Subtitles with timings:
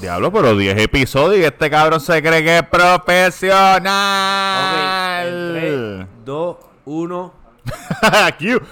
[0.00, 3.66] Diablo, pero 10 episodios y este cabrón se cree que es profesional.
[6.06, 7.34] Ok, 2, 1.
[8.38, 8.62] Q.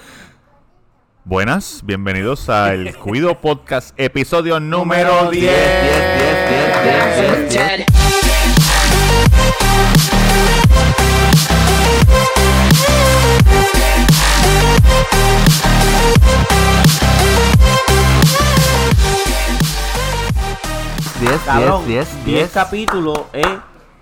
[1.25, 5.41] Buenas, bienvenidos al Cuido Podcast, episodio número 10.
[5.41, 7.87] 10, 10, 10, 10, 10.
[21.45, 22.51] Cabrón, 10, 10 10.
[22.51, 23.47] capítulos es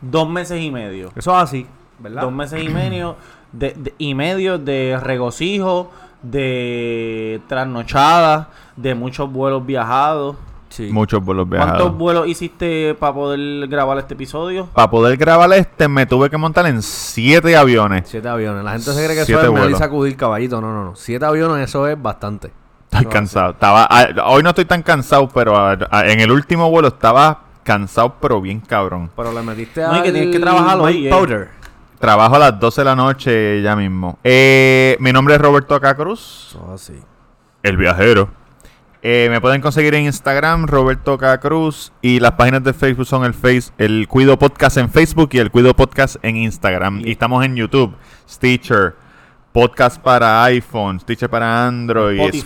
[0.02, 1.12] dos meses y medio.
[1.16, 1.68] Eso es así,
[2.00, 2.24] ¿verdad?
[2.24, 3.16] Dos meses y medio
[3.52, 10.36] de, de- y medio de regocijo, de trasnochadas, de muchos vuelos viajados.
[10.70, 10.90] Sí.
[10.92, 11.98] Muchos vuelos ¿Cuántos viajados.
[11.98, 14.66] vuelos hiciste para poder grabar este episodio?
[14.74, 18.04] Para poder grabar este me tuve que montar en 7 aviones.
[18.10, 18.62] Siete aviones.
[18.64, 19.80] La gente se cree que eso Siete es medir y vuelos.
[19.80, 20.60] sacudir caballito.
[20.60, 20.96] No, no, no.
[20.98, 22.52] Siete aviones, eso es bastante.
[22.96, 23.52] Estoy cansado.
[23.52, 27.42] Estaba, ah, hoy no estoy tan cansado, pero ah, ah, en el último vuelo estaba
[27.64, 29.12] cansado, pero bien cabrón.
[29.16, 31.10] Pero le metiste No, a y que tienes que trabajar hoy, eh.
[31.10, 31.50] powder.
[32.00, 34.20] Trabajo a las 12 de la noche ya mismo.
[34.24, 37.00] Eh, mi nombre es Roberto Cacruz, Eso es así.
[37.64, 38.30] el viajero.
[39.02, 41.92] Eh, me pueden conseguir en Instagram, Roberto Cacruz.
[42.02, 45.52] Y las páginas de Facebook son el Face, el Cuido Podcast en Facebook y el
[45.52, 47.02] Cuido Podcast en Instagram.
[47.06, 47.96] Y estamos en YouTube,
[48.28, 48.96] Stitcher,
[49.56, 52.40] Podcast para iPhone, Stitcher para Android, Spotify.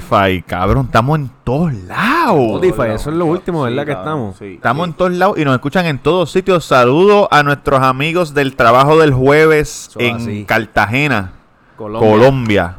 [0.00, 0.42] Spotify.
[0.42, 2.40] Cabrón, estamos en todos lados.
[2.56, 3.86] Spotify, eso es lo último, Sí, ¿verdad?
[3.86, 4.36] que estamos.
[4.36, 4.54] sí.
[4.56, 6.64] Estamos en todos lados y nos escuchan en todos sitios.
[6.64, 10.44] Saludos a nuestros amigos del trabajo del jueves Eso en así.
[10.44, 11.34] Cartagena,
[11.76, 12.10] Colombia.
[12.10, 12.76] Colombia.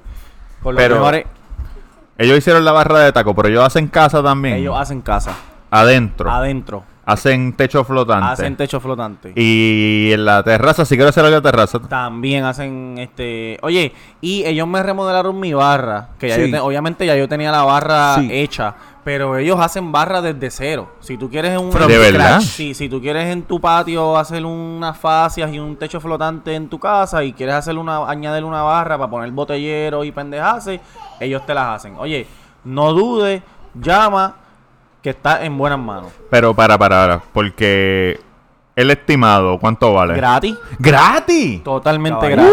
[0.63, 1.27] Con los Pero- mejores,
[2.21, 4.57] Ellos hicieron la barra de taco, pero ellos hacen casa también.
[4.57, 5.37] ellos hacen casa,
[5.71, 6.31] adentro.
[6.31, 8.33] adentro, Hacen techo flotante.
[8.33, 9.33] hacen techo flotante.
[9.35, 11.79] Y en la terraza, si quiero hacer algo en la terraza.
[11.81, 13.59] También hacen este.
[13.63, 16.11] Oye, y ellos me remodelaron mi barra.
[16.19, 16.41] Que ya Sí.
[16.43, 18.29] yo te- obviamente ya yo tenía la barra Sí.
[18.31, 18.75] hecha.
[19.05, 20.91] Pero ellos hacen barra desde cero.
[21.01, 21.71] Si tú quieres un.
[21.71, 22.41] ¿De verdad?
[22.43, 26.69] Sí, si tú quieres en tu patio hacer unas fascias y un techo flotante en
[26.69, 30.79] tu casa y quieres hacer una, añadir una barra para poner botellero y pendejaces,
[31.21, 31.95] ellos te las hacen.
[31.97, 32.27] Oye,
[32.65, 33.41] no dudes,
[33.81, 34.35] llama,
[35.09, 36.13] que está en buenas manos.
[36.31, 37.19] Pero para, para, para.
[37.33, 38.21] Porque
[38.77, 40.15] el estimado, ¿cuánto vale?
[40.15, 41.65] Gratis, ¡Gratis!
[41.65, 42.53] totalmente gratis.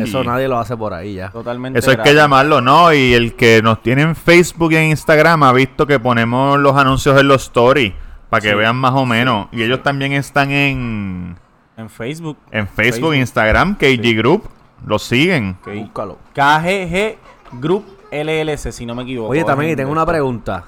[0.00, 1.30] Eso nadie lo hace por ahí ya.
[1.30, 2.92] Totalmente Eso hay que llamarlo, ¿no?
[2.94, 6.74] Y el que nos tiene en Facebook y en Instagram ha visto que ponemos los
[6.76, 7.92] anuncios en los stories
[8.30, 8.54] para que Sí.
[8.54, 9.48] vean más o menos.
[9.52, 11.36] Y ellos también están en,
[11.76, 12.38] En Facebook.
[12.50, 13.14] en Facebook, Facebook.
[13.16, 14.48] Instagram, KG Group.
[14.86, 15.58] Los siguen.
[15.60, 15.74] Ok.
[15.74, 16.18] Búscalo.
[16.34, 17.18] KGG
[17.60, 19.30] Group LLC, si no me equivoco.
[19.30, 20.64] Oye, también, tengo una pregunta.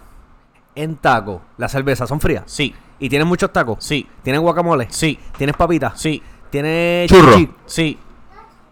[0.76, 2.42] En taco, ¿las cervezas son frías?
[2.46, 3.76] Sí, ¿Y tienen muchos tacos?
[3.84, 4.86] sí, ¿Tienen guacamole?
[4.90, 6.00] sí, ¿Tienes papitas?
[6.00, 7.34] sí, ¿Tienes Churro.
[7.36, 7.52] chichi?
[7.66, 7.98] sí.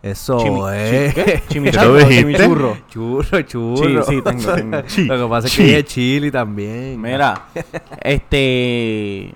[0.02, 1.14] Eso Chimi- es.
[1.14, 1.25] chi- ¿qué?
[1.25, 2.20] ¿Qué Chimichango, tú dijiste?
[2.22, 2.76] chimichurro.
[2.88, 4.02] Churro, churro.
[4.04, 4.81] Sí, sí, tengo, tengo.
[4.82, 5.64] Chi- Lo que pasa es chi.
[5.64, 7.00] que hay chili también.
[7.00, 7.43] Mira,
[8.02, 9.32] este.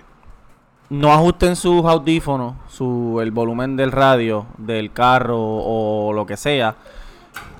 [0.91, 6.75] no ajusten sus audífonos, su, el volumen del radio, del carro o lo que sea,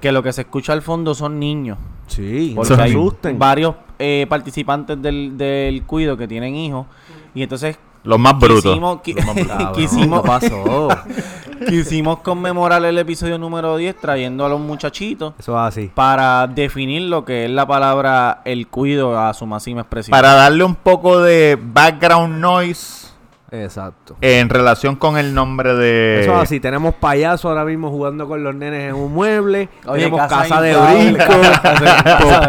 [0.00, 1.79] que lo que se escucha al fondo son niños.
[2.09, 3.38] Sí, Porque se hay asusten.
[3.38, 6.87] varios eh, participantes del, del cuido que tienen hijos.
[7.34, 8.62] Y entonces Los más brutos.
[8.64, 9.14] quisimos, qui-
[9.46, 10.88] Cabrón, quisimos, ¿qué pasó?
[11.69, 15.90] quisimos conmemorar el episodio número 10 trayendo a los muchachitos Eso es así.
[15.94, 20.10] para definir lo que es la palabra el cuido a su máxima expresión.
[20.12, 23.06] Para darle un poco de background noise
[23.50, 24.16] Exacto.
[24.20, 26.22] en relación con el nombre de...
[26.22, 26.60] Eso es así.
[26.60, 29.69] Tenemos payaso ahora mismo jugando con los nenes en un mueble.
[29.87, 31.25] Oye, tenemos casa casa, de brinco.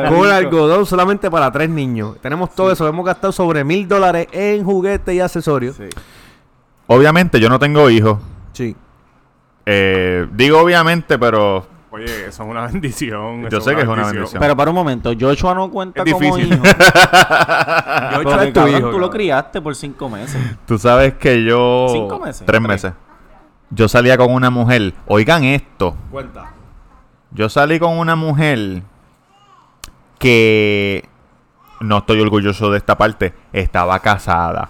[0.16, 2.18] Con algodón solamente para tres niños.
[2.22, 2.88] Tenemos todo eso.
[2.88, 5.76] Hemos gastado sobre mil dólares en juguetes y accesorios.
[5.76, 5.90] Sí.
[6.88, 8.18] Obviamente yo no tengo hijos.
[8.54, 8.76] Sí.
[9.66, 11.68] Eh, digo obviamente, pero
[11.98, 13.50] Oye, eso es una bendición.
[13.50, 14.40] Yo sé que es una bendición.
[14.40, 16.48] Pero para un momento, Joshua no cuenta Es como hijo.
[16.64, 20.40] Joshua Porque, es tu cabrón, hijo, tú lo criaste por cinco meses.
[20.66, 21.88] tú sabes que yo...
[21.92, 22.46] ¿Cinco meses?
[22.46, 22.62] Tres Tres.
[22.62, 22.94] meses.
[23.72, 24.94] Yo salía con una mujer.
[25.08, 25.96] Oigan esto.
[26.12, 26.52] Cuenta.
[27.32, 28.84] Yo salí con una mujer
[30.20, 31.08] que
[31.82, 33.34] no estoy orgulloso de esta parte.
[33.52, 34.70] Estaba casada.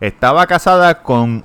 [0.00, 1.44] Estaba casada con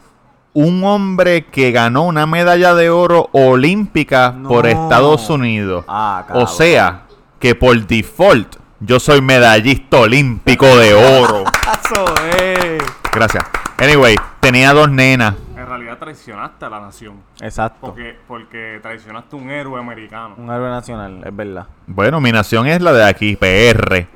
[0.59, 4.49] un hombre que ganó una medalla de oro olímpica No.
[4.49, 5.85] por Estados Unidos.
[5.87, 7.03] Ah, o sea,
[7.39, 11.43] que por default yo soy medallista olímpico de oro.
[11.85, 12.05] Eso
[12.39, 12.83] es.
[13.13, 13.43] Gracias.
[13.77, 15.35] Anyway, tenía dos nenas.
[15.55, 17.21] En realidad traicionaste a la nación.
[17.39, 17.77] Exacto.
[17.81, 20.33] Porque, porque traicionaste a un héroe americano.
[20.39, 21.67] Un héroe nacional, es verdad.
[21.85, 24.07] Bueno, mi nación es la de aquí, PR.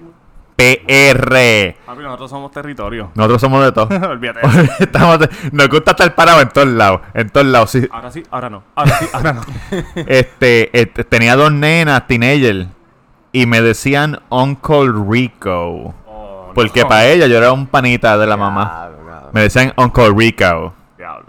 [0.62, 1.76] PR.
[1.86, 3.12] Papi, nosotros somos territorio.
[3.16, 3.88] Nosotros somos de todo.
[4.10, 4.40] Olvídate.
[4.84, 7.02] Estamos de- nos gusta estar parados en todos lados.
[7.14, 7.72] En todos lados.
[7.72, 7.88] sí.
[7.92, 8.64] Ahora sí, ahora no.
[8.76, 9.42] Ahora sí, ahora no.
[9.96, 12.68] Este, este, tenía dos nenas, teenager.
[13.34, 15.94] Y me decían Uncle Rico.
[16.06, 16.88] Oh, Porque no.
[16.90, 18.90] para ella yo era un panita de la mamá.
[19.32, 20.74] Me decían Uncle Rico.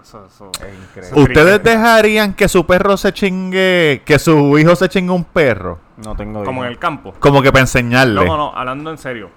[0.03, 0.51] Eso, eso.
[0.97, 5.79] Es ¿Ustedes dejarían que su perro se chingue, que su hijo se chingue un perro?
[5.97, 6.65] No tengo Como hijo.
[6.65, 7.13] en el campo.
[7.19, 8.15] Como que para enseñarle.
[8.15, 9.31] No, no, no, hablando en serio.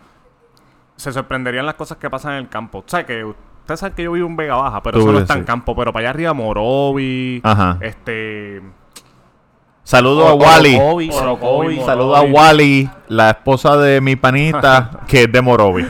[0.97, 2.83] Se sorprenderían las cosas que pasan en el campo.
[2.87, 3.25] ¿Sabes que
[3.67, 5.75] Ustedes saben que yo vivo en Vega Baja, pero Tú eso no está en campo.
[5.75, 7.41] Pero para allá arriba, Morovi.
[7.43, 7.79] Ajá.
[7.81, 8.63] Este.
[9.83, 10.77] Saludo a Wally.
[10.77, 15.85] Orocovi, Orocovi, Saludo a Wally, la esposa de mi panita, que es de Morovi.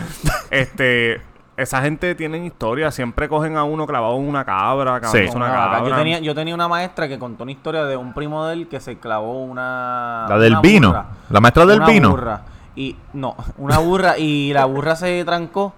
[0.50, 1.20] Este.
[1.56, 2.90] Esa gente tiene historia.
[2.90, 5.00] Siempre cogen a uno clavado en una cabra.
[5.08, 5.20] Sí.
[5.34, 5.88] Una cabra.
[5.88, 8.68] Yo tenía, yo tenía una maestra que contó una historia de un primo de él
[8.68, 10.26] que se clavó una.
[10.28, 10.88] La del una vino.
[10.88, 11.06] burra.
[11.30, 12.10] La maestra del Una vino.
[12.10, 12.40] burra.
[12.74, 15.72] Y no, una burra y la burra se trancó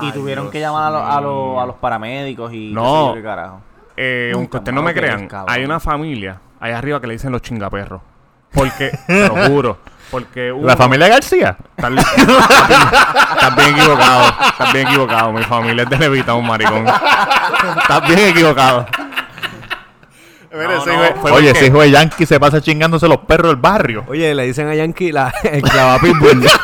[0.00, 1.60] y tuvieron Dios que llamar a, los- a, los- mío.
[1.60, 2.82] a los paramédicos y No.
[2.82, 3.60] qué sé yo qué carajo.
[3.98, 7.42] Eh, aunque ustedes no me crean, hay una familia allá arriba que le dicen los
[7.42, 8.00] chingaperros.
[8.54, 9.78] Porque, te lo juro.
[10.10, 11.56] Porque uno- La familia García.
[11.76, 11.90] Estás
[13.56, 14.24] bien equivocado.
[14.50, 15.32] Estás bien equivocado.
[15.32, 16.84] Mi familia es de Levita, un maricón.
[16.86, 18.86] Estás bien equivocado.
[20.52, 24.04] No, no, fue Oye, ese hijo de Yankee se pasa chingándose los perros del barrio.
[24.08, 26.44] Oye, le dicen a Yankee la, el clavapitbull.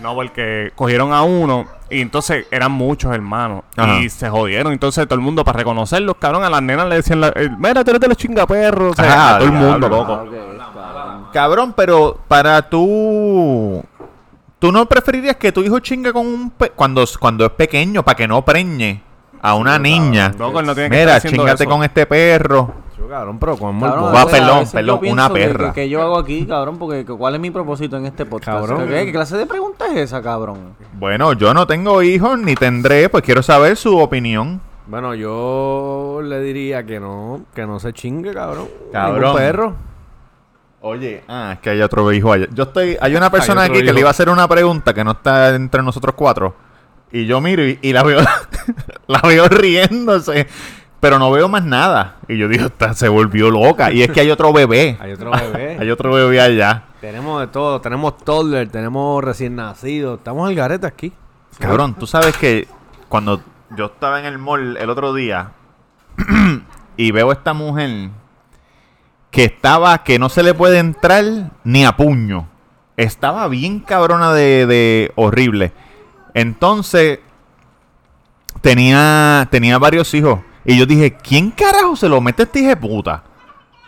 [0.00, 3.64] No, porque cogieron a uno y entonces eran muchos hermanos.
[3.76, 3.98] Ajá.
[4.00, 4.72] Y se jodieron.
[4.72, 7.84] Entonces todo el mundo, para reconocerlos, cabrón, a las nenas le decían, la- eh, mira,
[7.84, 8.92] tú eres de los chingaperros.
[8.92, 10.26] O sea, Ajá, a todo el mundo, loco.
[11.32, 13.82] Cabrón, pero para tú...
[14.58, 16.50] ¿Tú no preferirías que tu hijo chingue con un...
[16.50, 19.02] pe- cuando, cuando es pequeño, para que no preñe
[19.40, 20.34] a una niña?
[20.38, 21.70] Loco, él no tiene que Mira, chingate eso.
[21.70, 22.74] con este perro.
[22.98, 24.14] Yo, cabrón, pero con Cabrón.
[24.14, 25.72] Va, pelón, pelón, una que- perra.
[25.72, 28.58] Que, que yo hago aquí, cabrón, porque que- ¿cuál es mi propósito en este podcast?
[28.66, 28.86] Cabrón.
[28.88, 30.74] ¿Qué, qué clase de pregunta es esa, cabrón?
[30.92, 34.60] Bueno, yo no tengo hijos ni tendré, pues quiero saber su opinión.
[34.88, 38.68] Bueno, yo le diría que no, que no se chingue, cabrón.
[38.92, 39.20] Cabrón.
[39.22, 39.74] Ningún perro.
[40.82, 42.46] Oye, ah, es que hay otro hijo allá.
[42.52, 45.12] Yo estoy, hay una persona aquí que le iba a hacer una pregunta que no
[45.12, 46.54] está entre nosotros cuatro.
[47.12, 48.20] Y yo miro y, y la veo,
[49.06, 50.46] la veo riéndose,
[51.00, 52.16] pero no veo más nada.
[52.28, 53.92] Y yo digo, esta se volvió loca.
[53.92, 54.96] Y es que hay otro bebé.
[55.00, 55.76] Hay otro bebé.
[55.78, 56.84] Hay otro bebé allá.
[57.00, 57.80] tenemos de todo.
[57.80, 60.14] Tenemos toddler, tenemos recién nacido.
[60.14, 61.12] Estamos al garete aquí.
[61.58, 62.68] Cabrón, tú sabes que
[63.08, 63.42] cuando
[63.76, 65.52] yo estaba en el mall el otro día
[66.96, 68.10] y veo a esta mujer
[69.30, 71.24] que estaba, que no se le puede entrar
[71.64, 72.48] ni a puño.
[72.96, 75.72] Estaba bien cabrona de, de horrible.
[76.34, 77.20] Entonces,
[78.60, 80.40] tenía, tenía varios hijos.
[80.64, 83.24] Y yo dije, ¿quién carajo se lo mete a este hijo de puta?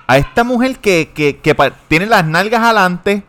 [0.07, 3.25] A esta mujer que, que, que tiene las nalgas adelante.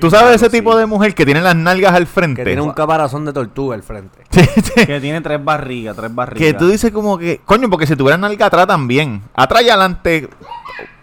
[0.00, 2.42] ¿Tú sabes ese tipo de mujer que tiene las nalgas al frente?
[2.42, 4.22] Que tiene un caparazón de tortuga al frente.
[4.32, 4.86] Sí, sí.
[4.86, 6.52] Que tiene tres barrigas, tres barrigas.
[6.52, 9.22] Que tú dices como que, coño, porque si tuviera nalga atrás también.
[9.34, 10.28] Atrás y adelante,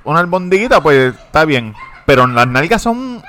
[0.09, 1.73] una albondiguita, pues está bien.
[2.05, 3.21] Pero las nalgas son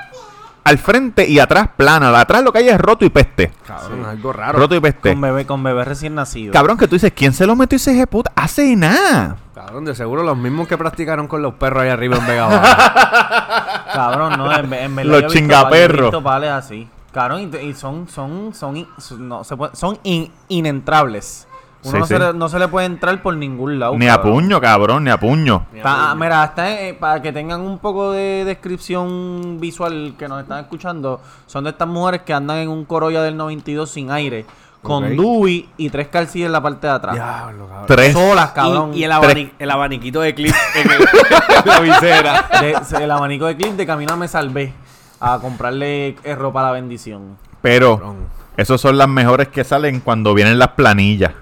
[0.65, 2.19] al frente y atrás plana.
[2.21, 3.51] Atrás lo que hay es roto y peste.
[3.67, 4.59] Cabrón, es algo raro.
[4.59, 5.11] Roto y peste.
[5.13, 6.53] Con bebé, con bebé recién nacido.
[6.53, 8.33] Cabrón, que tú dices, ¿quién se lo metió ese de puta?
[8.35, 9.37] Hace nada.
[9.55, 13.85] Cabrón, de seguro los mismos que practicaron con los perros ahí arriba en Vega Baja.
[13.93, 16.03] Cabrón, no, en, en Los yo chingaperros.
[16.07, 16.89] visto pales así.
[17.13, 18.87] Cabrón, y, y son, son, son-
[19.19, 21.47] no, se puede- son in- inentrables.
[21.83, 22.15] Uno Sí, no, sí.
[22.15, 23.97] Se le, no se le puede entrar por ningún lado.
[23.97, 24.33] Ni a cabrón.
[24.35, 25.67] puño, cabrón, ni a puño.
[25.73, 31.21] Mira, está, eh, para que tengan un poco de descripción visual que nos están escuchando,
[31.47, 34.45] son de estas mujeres que andan en un Corolla del 92 sin aire,
[34.83, 35.11] con Ok.
[35.11, 37.15] Dewey y tres calcillas en la parte de atrás.
[37.15, 37.87] Diablo, cabrón.
[37.87, 38.13] Tres.
[38.13, 38.93] Solas, cabrón.
[38.95, 42.49] Y, y el, abani- el abaniquito de clip en, el- en la visera.
[42.61, 44.73] De- el abanico de clip de camino me salvé
[45.21, 47.37] a comprarle eh, ropa a la bendición.
[47.63, 48.17] Pero
[48.57, 51.33] esos son las mejores que salen cuando vienen las planillas.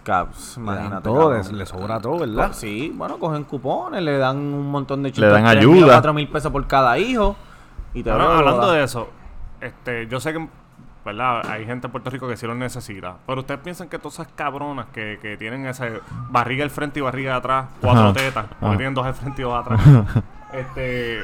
[0.00, 1.02] Caps, imagínate.
[1.02, 1.38] todo, cabrón.
[1.38, 2.46] les- le sobra todo, ¿verdad?
[2.46, 5.72] Pues sí, bueno, cogen cupones, le dan un montón de Le dan ayuda.
[5.74, 7.36] mil o cuatro mil pesos por cada hijo.
[7.94, 9.08] Y te Ahora, hablando de eso,
[9.60, 10.48] este, yo sé que,
[11.04, 11.42] ¿verdad?
[11.50, 13.16] Hay gente en Puerto Rico que sí lo necesita.
[13.26, 15.86] Pero ustedes piensan que todas esas cabronas que, que tienen esa
[16.30, 18.12] barriga al frente y barriga de atrás, cuatro Ajá.
[18.12, 19.80] tetas, porque tienen dos al frente y dos atrás,
[20.52, 21.20] este,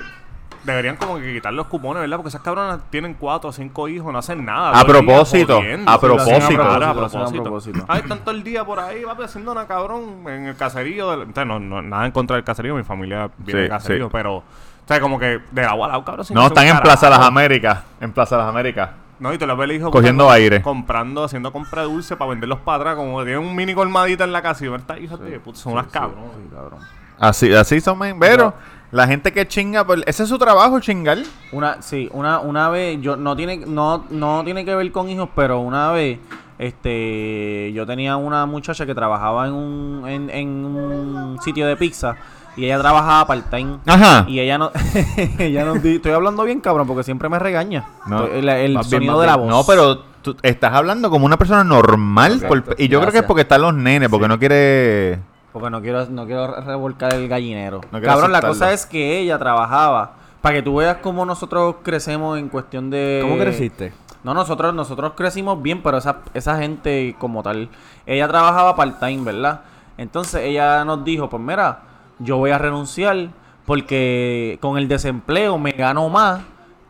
[0.65, 2.17] deberían como que quitar los cupones, ¿verdad?
[2.17, 4.79] Porque esas cabronas tienen cuatro o cinco hijos, no hacen nada.
[4.79, 6.63] A propósito, a Sí, propósito.
[6.63, 7.43] A a propósito.
[7.43, 7.85] propósito.
[7.89, 11.11] Ay, tanto el día por ahí, va haciendo una cabrón en el caserío.
[11.11, 13.69] Del, o sea, no, no, nada en contra del caserío, mi familia viene Sí, de
[13.69, 14.11] caserío, sí.
[14.13, 14.45] pero, o
[14.87, 16.27] sea, como que de agua al lado, cabrón.
[16.31, 17.09] No, están en Plaza.
[17.11, 17.83] Las Américas.
[18.01, 18.91] En Plaza Las Américas.
[19.21, 20.61] No, y te lo ves el hijo Cogiendo aire.
[20.61, 22.97] Comprando, haciendo compra de dulce para venderlos para atrás.
[22.97, 25.87] Como que tienen un mini colmadita en la casa y ver de puta, son unas
[25.87, 26.33] cabronas.
[26.37, 26.81] Sí, cabrón.
[27.19, 28.19] Así, así son, men.
[28.19, 28.55] pero
[28.95, 31.19] la gente que chinga, pues, ese es su trabajo, chingar.
[31.53, 35.29] Una, sí, una, una vez, yo no tiene, no, no tiene que ver con hijos,
[35.35, 36.19] pero una vez,
[36.59, 42.17] este, yo tenía una muchacha que trabajaba en un, en, en un sitio de pizza
[42.57, 43.79] y ella trabajaba part-time.
[43.87, 44.25] Ajá.
[44.29, 44.71] Y ella no,
[45.39, 47.85] ella nos di- estoy hablando bien cabrón porque siempre me regaña.
[48.07, 48.27] No.
[48.27, 49.49] El el bien, sonido de la voz.
[49.49, 52.41] No, pero tú estás hablando como una persona normal.
[52.47, 55.19] por- y yo creo que es porque están los nenes, porque no quiere...
[55.55, 57.81] Porque no quiero, no quiero revolcar el gallinero.
[57.93, 60.15] No Cabrón, la cosa es que ella trabajaba.
[60.41, 63.21] Para que tú veas cómo nosotros crecemos en cuestión de.
[63.23, 63.93] ¿Cómo creciste?
[64.25, 67.69] No, nosotros, nosotros crecimos bien, pero esa, esa gente como tal.
[68.05, 69.61] Ella trabajaba part-time, ¿verdad?
[69.97, 71.83] Entonces ella nos dijo: Pues mira,
[72.19, 73.29] yo voy a renunciar
[73.65, 76.41] porque con el desempleo me gano más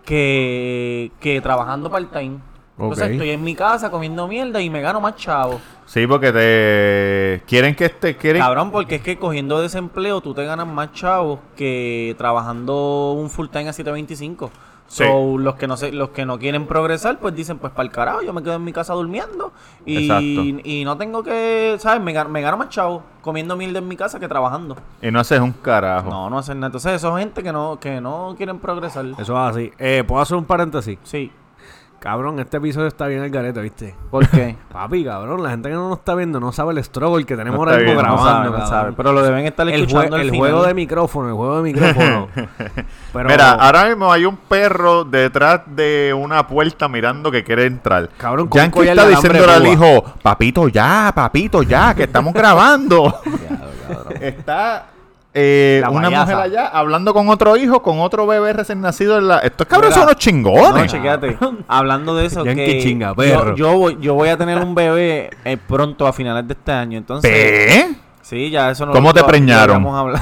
[0.06, 2.38] que, que trabajando part-time.
[2.78, 5.60] Entonces estoy en mi casa comiendo mierda y me gano más chavo.
[5.86, 7.42] Sí, porque te...
[7.46, 8.16] Quieren que este...
[8.16, 8.42] Quieren...
[8.42, 13.48] Cabrón, porque es que cogiendo desempleo tú te ganas más chavos que trabajando un full
[13.48, 14.50] time a 725.
[14.86, 15.02] Sí.
[15.04, 17.90] So, los que no se, los que no quieren progresar, pues dicen, pues para el
[17.90, 19.50] carajo, yo me quedo en mi casa durmiendo
[19.86, 22.02] y, y no tengo que, ¿sabes?
[22.02, 24.76] Me, gano- me gano más chavo comiendo mierda en mi casa que trabajando.
[25.00, 26.10] Y no haces un carajo.
[26.10, 26.66] No, no hacen nada.
[26.66, 29.06] Entonces, eso es gente que no, que no quieren progresar.
[29.18, 29.72] Eso es así.
[29.78, 30.98] Eh, ¿Puedo hacer un paréntesis?
[31.02, 31.32] Sí.
[32.00, 33.94] Cabrón, este episodio está bien el garete, ¿viste?
[34.10, 34.56] ¿Por qué?
[34.72, 37.58] Papi, cabrón, la gente que no nos está viendo no sabe el struggle que tenemos
[37.58, 38.68] No ahora mismo no grabando, sabe, no cabrón.
[38.68, 38.92] sabe.
[38.94, 42.28] Pero lo deben estar el, escuchando jue- el juego de micrófono, el juego de micrófono.
[43.14, 48.10] Pero, Mira, ahora mismo hay un perro detrás de una puerta mirando que quiere entrar.
[48.18, 53.18] Cabrón, Yankee está diciéndole al hijo, papito ya, papito ya, que estamos grabando.
[54.20, 54.86] está
[55.34, 59.18] eh, una mujer allá hablando con otro hijo, con otro bebé recién nacido.
[59.18, 59.38] En la...
[59.40, 60.74] Estos cabrones Mira, son unos chingones.
[60.74, 61.36] No, chequéate.
[61.66, 63.56] Hablando de eso, que chinga, yo, perro.
[63.56, 66.98] yo voy, yo voy a tener un bebé eh, pronto a finales de este año.
[66.98, 67.94] Entonces, ¿Qué?
[68.22, 69.84] sí, ya eso no ¿Cómo te preñaron?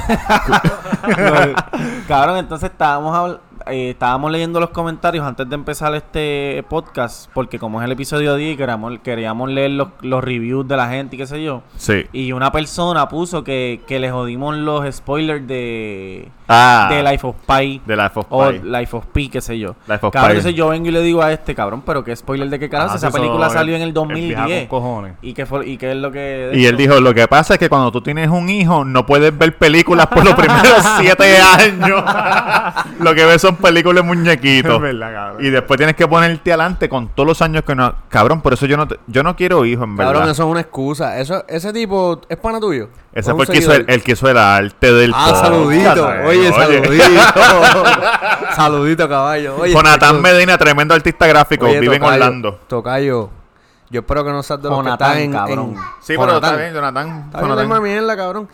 [2.08, 7.58] Cabrón, entonces estábamos habl- eh, estábamos leyendo los comentarios antes de empezar este podcast, porque
[7.58, 11.18] como es el episodio 10, queríamos, queríamos leer los, los reviews de la gente y
[11.18, 11.62] qué sé yo.
[11.76, 12.06] Sí.
[12.12, 17.36] Y una persona puso que, que le jodimos los spoilers de, Ah, de Life of
[17.46, 17.80] Pi.
[17.86, 18.60] de Life of O Pi.
[18.62, 19.74] Life of Pi, qué sé yo.
[19.86, 20.36] Life of Cabrón, Pi.
[20.38, 22.92] entonces yo vengo y le digo a este, cabrón, pero qué spoiler de qué carajo.
[22.92, 24.68] Ah, esa película es- salió en el es vieja 2010.
[24.68, 25.12] con cojones.
[25.22, 26.50] ¿Y qué, fue, ¿Y qué es lo que...?
[26.54, 29.36] Y él dijo, lo que pasa es que cuando tú tienes un hijo, no puedes
[29.36, 32.02] ver películas por los primeros siete años.
[33.00, 34.72] lo que ves son películas de muñequitos.
[34.76, 35.44] Es verdad, cabrón.
[35.44, 37.94] Y después tienes que ponerte adelante con todos los años que no...
[38.08, 40.12] Cabrón, por eso yo no, te- yo no quiero hijos, en verdad.
[40.12, 41.18] cabrón, eso es una excusa.
[41.20, 42.88] Eso, ese tipo es pana tuyo.
[43.12, 46.08] Ese ¿O fue el que, hizo el, que hizo el arte del Ah, podcast, saludito.
[46.26, 47.04] Oye, saludito.
[48.56, 49.56] saludito, caballo.
[49.58, 52.60] Oye, Jonathan esto- Medina, tremendo artista gráfico, Oye, vive en Orlando.
[52.66, 53.30] Tocayo.
[53.90, 55.74] Yo espero que no seas de los Jonathan, que están en, cabrón.
[55.74, 56.50] en- Sí, pero Jonathan.
[56.50, 57.08] está bien, Jonathan.
[57.26, 57.82] Está bien, Jonathan.
[57.82, 58.48] mierda, cabrón.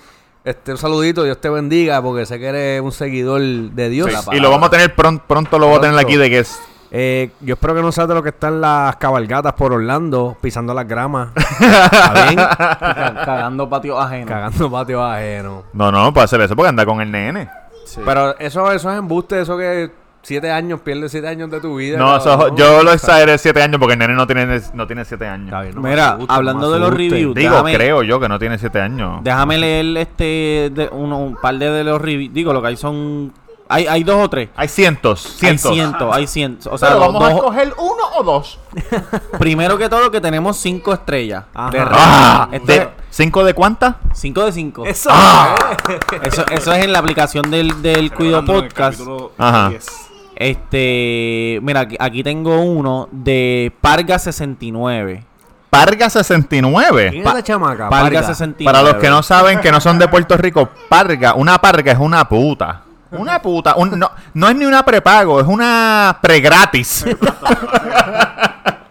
[0.44, 4.10] Este, un saludito, Dios te bendiga, porque sé que eres un seguidor de Dios.
[4.10, 6.38] Sí, Y lo vamos a tener pronto, pronto lo voy a tener aquí de que
[6.40, 6.58] es...
[6.90, 10.73] Eh, yo espero que no seas de los que están las cabalgatas por Orlando, pisando
[10.73, 11.28] las gramas.
[11.37, 12.37] ¿Está bien?
[12.37, 14.26] Ca- Cagando patio ajeno.
[14.26, 15.64] Cagando patio ajeno.
[15.73, 17.49] No, no, puede hacer eso porque anda con el nene.
[17.85, 18.00] Sí.
[18.04, 19.90] Pero eso, eso es embuste, eso que
[20.23, 21.97] siete años, pierdes siete años de tu vida.
[21.99, 25.26] No, eso- yo lo exageré 7 años porque el nene no tiene, no tiene 7
[25.26, 25.62] años.
[25.62, 28.80] Bien, no Mira, hablando de los reviews, Digo, déjame, creo yo que no tiene 7
[28.80, 29.21] años.
[29.23, 32.33] déjame leer este de uno, un par de, de los reviews.
[32.35, 33.33] Digo, lo que hay son.
[33.70, 34.48] Hay, hay dos o tres.
[34.56, 35.66] Hay cientos, cientos.
[35.70, 36.72] Hay cientos, hay cientos.
[36.72, 38.58] O sea, Pero vamos a escoger uno o dos.
[39.38, 41.44] primero que todo, que tenemos cinco estrellas.
[41.52, 41.70] Ajá.
[41.70, 42.66] De Ah, rating.
[42.66, 43.96] ¿de Este- ¿Cinco de cuántas?
[44.14, 44.84] cinco de cinco.
[44.87, 45.10] Eso.
[46.22, 49.00] Eso, eso es en la aplicación del, del Cuido Podcast.
[49.38, 49.72] Ajá.
[50.37, 55.25] Este, mira, aquí, aquí tengo uno de Parga 69.
[55.68, 57.08] Parga 69.
[57.10, 57.88] ¿Quién es la chamaca?
[57.90, 58.22] Parga Parga.
[58.22, 58.64] 69.
[58.64, 61.98] Para los que no saben, que no son de Puerto Rico, parga, una parga es
[61.98, 62.82] una puta.
[63.10, 63.74] Una puta.
[63.76, 67.04] un- no, no es ni una prepago, es una pregratis.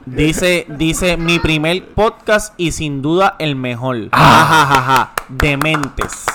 [0.05, 4.07] Dice, dice, mi primer podcast y sin duda el mejor.
[4.13, 4.41] Ah.
[4.41, 5.12] Ajajaja.
[5.27, 6.25] Dementes.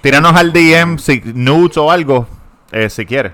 [0.00, 2.28] Tíranos al DM si nudes o algo,
[2.70, 3.32] eh, si quieres.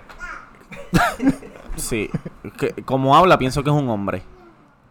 [1.76, 2.10] Sí.
[2.56, 4.22] Que- como habla, pienso que es un hombre.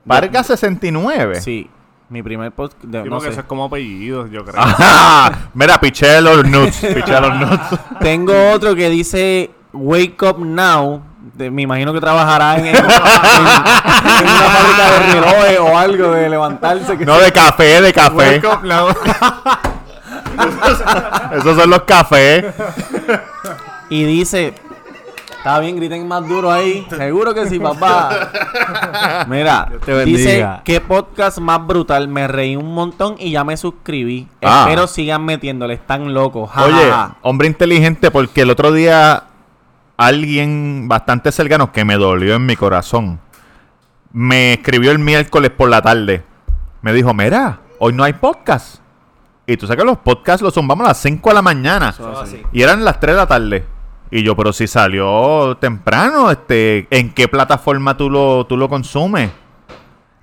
[0.05, 1.41] Parga 69.
[1.41, 1.67] Sí.
[2.09, 2.83] Mi primer podcast.
[2.83, 3.29] de- Sí, no sé.
[3.29, 4.61] eso es como apellido, yo creo.
[4.61, 5.49] Ajá.
[5.53, 6.77] Mira, piché los nudes.
[6.95, 7.59] Piché los nudes.
[7.99, 11.01] Tengo otro que dice Wake Up Now.
[11.33, 16.11] De- me imagino que trabajará en, en- en- en una fábrica de relojes o algo
[16.11, 16.97] de levantarse.
[16.97, 18.15] que No, de café, de café.
[18.41, 18.87] Wake up now.
[21.33, 22.45] Esos son los cafés.
[23.89, 24.53] Y dice,
[25.37, 26.85] está bien, griten más duro ahí.
[26.89, 29.25] Seguro que sí, papá.
[29.27, 32.07] Mira, te dice, qué podcast más brutal.
[32.07, 34.27] Me reí un montón y ya me suscribí.
[34.43, 34.65] Ah.
[34.67, 36.49] Espero sigan metiéndole, están locos.
[36.51, 37.15] Ja, Oye, ja, ja.
[37.21, 39.23] hombre inteligente, porque el otro día
[39.95, 43.19] alguien bastante cercano que me dolió en mi corazón
[44.17, 46.23] me escribió el miércoles por la tarde.
[46.81, 48.77] Me dijo, mira, hoy no hay podcast.
[49.45, 51.93] Y tú sabes que los podcasts los zumbamos a las 5 de la mañana.
[52.51, 53.65] Y eran las 3 de la tarde.
[54.09, 59.29] Y yo, pero si salió temprano, este, ¿en qué plataforma tú lo, tú lo consumes?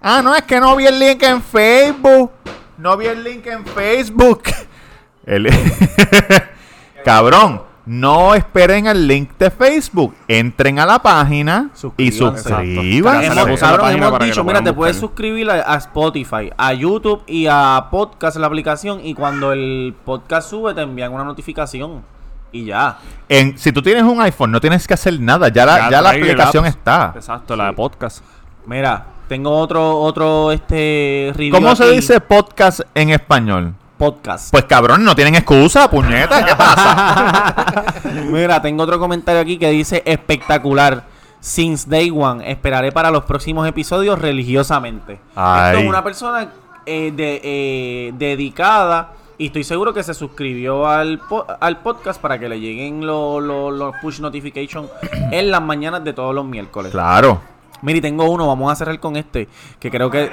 [0.00, 2.30] Ah, no, es que no vi el link en Facebook.
[2.78, 4.42] No vi el link en Facebook.
[5.26, 5.48] El-
[7.04, 10.14] Cabrón, no esperen el link de Facebook.
[10.28, 13.26] Entren a la página y Suscríbanse.
[13.40, 17.88] Hemos, cabrón, hemos dicho, mira, te puedes suscribir a, a Spotify, a YouTube y a
[17.90, 19.00] Podcast, la aplicación.
[19.04, 22.02] Y cuando el podcast sube, te envían una notificación.
[22.54, 22.98] Y ya.
[23.28, 25.48] En- si tú tienes un iPhone, no tienes que hacer nada.
[25.48, 27.12] Ya la, ya la aplicación está.
[27.16, 28.24] Exacto, la de podcast.
[28.64, 31.96] Mira, tengo otro, otro, este, review ¿Cómo se aquí.
[31.96, 33.74] dice podcast en español?
[33.98, 34.52] Podcast.
[34.52, 36.44] Pues cabrón, no tienen excusa, puñeta.
[36.44, 37.84] ¿Qué pasa?
[38.30, 41.12] Mira, tengo otro comentario aquí que dice espectacular.
[41.40, 45.18] Since day one, esperaré para los próximos episodios religiosamente.
[45.34, 45.72] Ay.
[45.72, 46.48] Esto es una persona
[46.86, 52.38] eh, de, eh, dedicada y estoy seguro que se suscribió al, po- al podcast para
[52.38, 54.88] que le lleguen los los- los push notifications
[55.32, 56.92] en las mañanas de todos los miércoles.
[56.92, 57.40] claro.
[57.82, 59.46] Mira, y tengo uno, vamos a cerrar con este,
[59.78, 60.30] que creo que...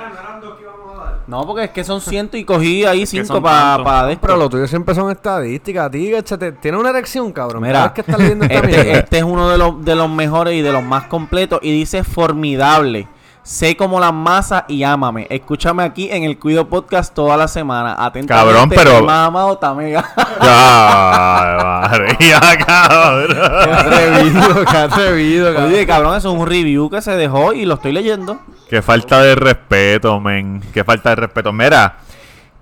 [1.28, 4.18] No, porque es que son ciento y cogí ahí cinco para pa de.
[4.18, 5.86] Pero lo tuyo siempre son estadísticas.
[5.86, 6.54] A ti, échate.
[6.54, 7.64] Tienes una erección, cabrón.
[7.64, 10.62] Mira, que estás leyendo esta este, este es uno de los, de los mejores y
[10.62, 11.60] de los más completos.
[11.62, 13.08] Y dice formidable.
[13.44, 15.26] Sé como las masas y ámame.
[15.30, 17.96] Escúchame aquí en el Cuido Podcast toda la semana.
[17.98, 18.54] Atentamente.
[18.54, 20.08] Cabrón, pero- más amado Tamega.
[20.40, 21.58] Ay,
[22.00, 23.28] María, cabrón.
[23.64, 25.72] Qué atrevido, qué atrevido, cabrón.
[25.72, 28.40] Oye, cabrón, eso es un review que se dejó y lo estoy leyendo.
[28.70, 30.62] Qué falta de respeto, men.
[30.74, 31.52] Qué falta de respeto.
[31.52, 31.98] Mira,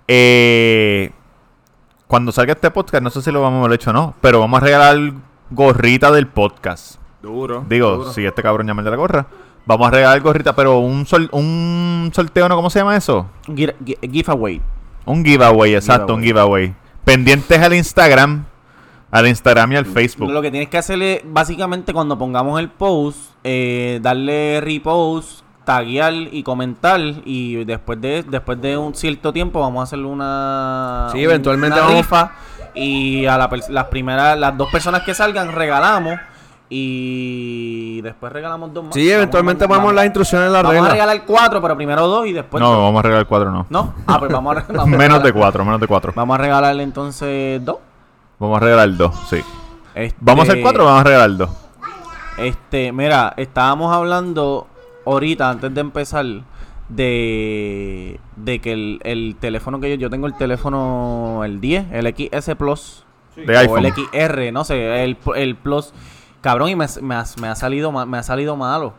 [0.08, 1.12] eh,
[2.08, 4.40] cuando salga este podcast, no sé si lo vamos a haber hecho o no, pero
[4.40, 4.98] vamos a regalar
[5.52, 6.96] gorrita del podcast.
[7.22, 7.66] Duro.
[7.68, 8.14] Digo, duro.
[8.14, 9.28] si este cabrón llama el de la gorra,
[9.70, 12.56] vamos a regalar gorrita, pero un, sol- un sorteo, ¿no?
[12.56, 13.28] ¿Cómo se llama eso?
[13.48, 14.60] Gi- gi- Giveaway.
[15.06, 16.74] Un giveaway, exacto, un giveaway.
[17.06, 18.46] Pendientes al Instagram,
[19.12, 20.32] al Instagram y al Facebook.
[20.32, 26.14] Lo que tienes que hacer es, básicamente, cuando pongamos el post, eh, darle repost, taguear
[26.14, 27.00] y comentar.
[27.24, 31.86] Y después de después de un cierto tiempo, vamos a hacer una, Sí, eventualmente una
[31.88, 32.32] vamos- rifa.
[32.76, 36.20] Y a la las primeras, las dos personas que salgan, regalamos.
[36.70, 38.94] Y después regalamos dos más.
[38.94, 40.90] Sí, eventualmente Vamos a- ponemos las instrucciones en la Vamos a regla.
[40.92, 42.62] regalar cuatro, pero primero dos y después.
[42.62, 43.66] No, vamos a regalar cuatro, no.
[43.70, 43.94] ¿No?
[44.06, 46.14] Ah, pues vamos a, vamos a Menos regalar- de cuatro, menos de cuatro.
[46.16, 47.78] Vamos a regalarle entonces dos.
[48.38, 49.38] Vamos a regalar dos, sí.
[49.96, 51.50] Este- ¿Vamos a hacer cuatro o vamos a regalar dos?
[52.38, 54.68] Este, mira, estábamos hablando
[55.06, 56.26] ahorita, antes de empezar,
[56.88, 62.08] de, de que el, el teléfono que yo, yo tengo el teléfono, el 10, el
[62.16, 63.06] XS Plus,
[63.36, 63.86] De o iPhone.
[63.86, 65.94] el XR, no sé, el, el Plus,
[66.42, 68.94] cabrón, y me, me ha, me ha salido me ha salido malo.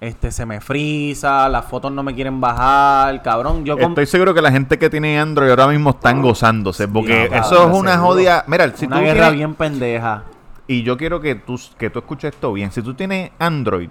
[0.00, 4.40] Este, se me frisa, las fotos no me quieren bajar, cabrón, yo Estoy seguro que
[4.40, 6.88] la gente que tiene Android ahora mismo están gozándose.
[6.88, 8.08] Porque eso es una seguro.
[8.14, 8.44] jodida.
[8.46, 10.22] Mira, si una tú guerra tienes- bien pendeja.
[10.66, 12.72] y yo quiero que tú, que tú escuches esto bien.
[12.72, 13.90] Si tú tienes Android,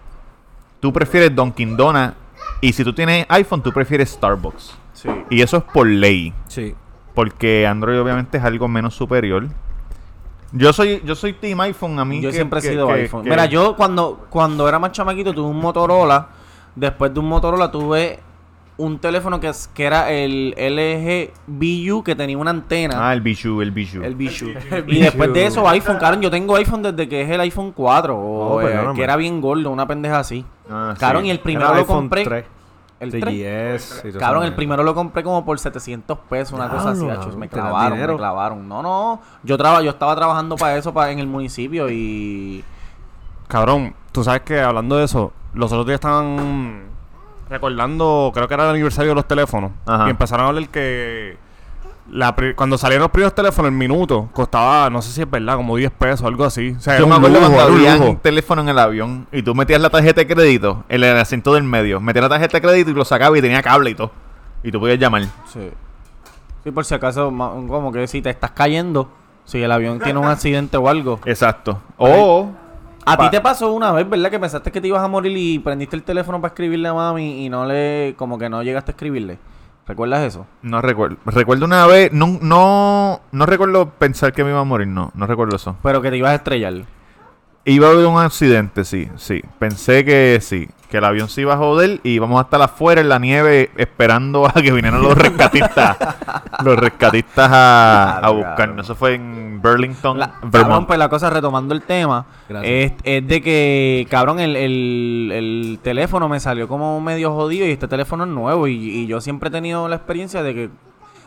[0.80, 2.14] tú prefieres Dunkin' Donuts.
[2.62, 4.74] Y si tú tienes iPhone, tú prefieres Starbucks.
[4.94, 5.10] Sí.
[5.30, 6.34] Y eso es por ley.
[6.48, 6.74] Sí.
[7.14, 9.48] Porque Android obviamente es algo menos superior.
[10.52, 12.22] Yo soy, yo soy Team iPhone a mí.
[12.22, 13.24] Yo que- siempre he que- sido que- iPhone.
[13.24, 16.28] que- Mira, yo cuando, cuando era más chamaquito tuve un Motorola.
[16.76, 18.20] Después de un Motorola tuve
[18.78, 23.10] un teléfono que, es- que era el LG BU que tenía una antena.
[23.10, 24.02] Ah, el Bijou, el Bijou.
[24.04, 24.16] El
[24.88, 28.18] y después de eso, iPhone, Caron, yo tengo iPhone desde que es el iPhone 4.
[28.18, 28.96] O, Oh, eh, perdóname.
[28.96, 30.46] que era bien gordo, una pendeja así.
[30.70, 31.00] Ah, sí.
[31.00, 32.24] Caron, y el primero Era lo iPhone compré.
[32.24, 32.46] 3.
[33.00, 33.24] El 3.
[33.24, 34.10] 3GS.
[34.10, 37.48] y toda Cabrón, el primero lo compré como por 700 pesos, una cosa así, Me
[37.48, 38.68] ¿tenés clavaron, me clavaron.
[38.68, 39.22] No, no.
[39.44, 42.64] Yo, traba, yo estaba trabajando para eso para, en el municipio y...
[43.48, 46.84] Cabrón, tú sabes que hablando de eso, los otros días estaban
[47.50, 49.72] recordando, creo que era el aniversario de los teléfonos.
[49.86, 50.08] Ajá.
[50.08, 51.38] Y empezaron a hablar que
[52.12, 55.76] la cuando salieron los primeros teléfonos, el minuto costaba, no sé si es verdad, como
[55.76, 56.76] 10 pesos, algo así.
[56.78, 58.10] O sea, Yo me acuerdo cuando era un había lujo.
[58.12, 61.54] un teléfono en el avión y tú metías la tarjeta de crédito en el asiento
[61.54, 62.00] del medio.
[62.00, 64.12] Metías la tarjeta de crédito y lo sacabas y tenía cable y todo.
[64.64, 65.24] Y tú podías llamar.
[65.54, 65.70] Sí.
[66.64, 69.10] Sí, por si acaso, como que si te estás cayendo,
[69.46, 71.20] si el avión tiene un accidente o algo.
[71.26, 71.80] Exacto.
[71.98, 72.50] O
[73.06, 74.30] A ti te pasó una vez, ¿verdad?
[74.30, 77.46] Que pensaste que te ibas a morir y prendiste el teléfono para escribirle a mami
[77.46, 78.14] y no le...
[78.18, 79.40] Como que no llegaste a escribirle.
[79.90, 80.46] ¿Recuerdas eso?
[80.62, 81.18] no recuerdo.
[81.26, 85.26] Recuerdo una vez, no, no, no recuerdo pensar que me iba a morir, no, no
[85.26, 85.78] recuerdo eso.
[85.82, 86.86] Pero que te ibas a estrellar.
[87.72, 89.42] Iba a haber un accidente, sí, sí.
[89.60, 93.00] Pensé que sí, que el avión se iba a joder y íbamos a estar afuera
[93.02, 95.98] en la nieve esperando a que vinieran los rescatistas.
[96.64, 98.58] los rescatistas a, a Claro, buscarnos.
[98.58, 98.80] cabrón.
[98.80, 100.88] Eso fue en Burlington, La, cabrón, Vermont.
[100.88, 102.26] pues la cosa, retomando el tema,
[102.64, 107.72] es, es de que, cabrón, el, el- el teléfono me salió como medio jodido y
[107.72, 110.70] este teléfono es nuevo y, y yo siempre he tenido la experiencia de que,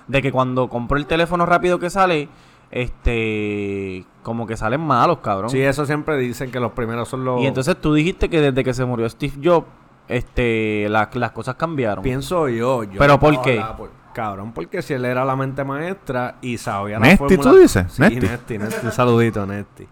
[0.09, 2.29] de que cuando compro el teléfono rápido que sale,
[2.73, 5.51] este, como que salen malos, cabrón.
[5.51, 7.41] Sí, eso siempre dicen que los primeros son los.
[7.43, 9.67] Y entonces tú dijiste que desde que se murió Steve Jobs,
[10.09, 12.03] este, la- las cosas cambiaron.
[12.03, 12.85] Pienso yo.
[12.85, 13.63] yo ¿Pero no por puedo qué?
[13.77, 17.51] por- Cabrón, porque si él era la mente maestra y sabía la Nesti, fórmula...
[17.51, 17.87] ¿tú dices?
[17.93, 18.21] Sí, Nesti.
[18.21, 19.89] Nesti, Nesti, Un saludito, Nesti.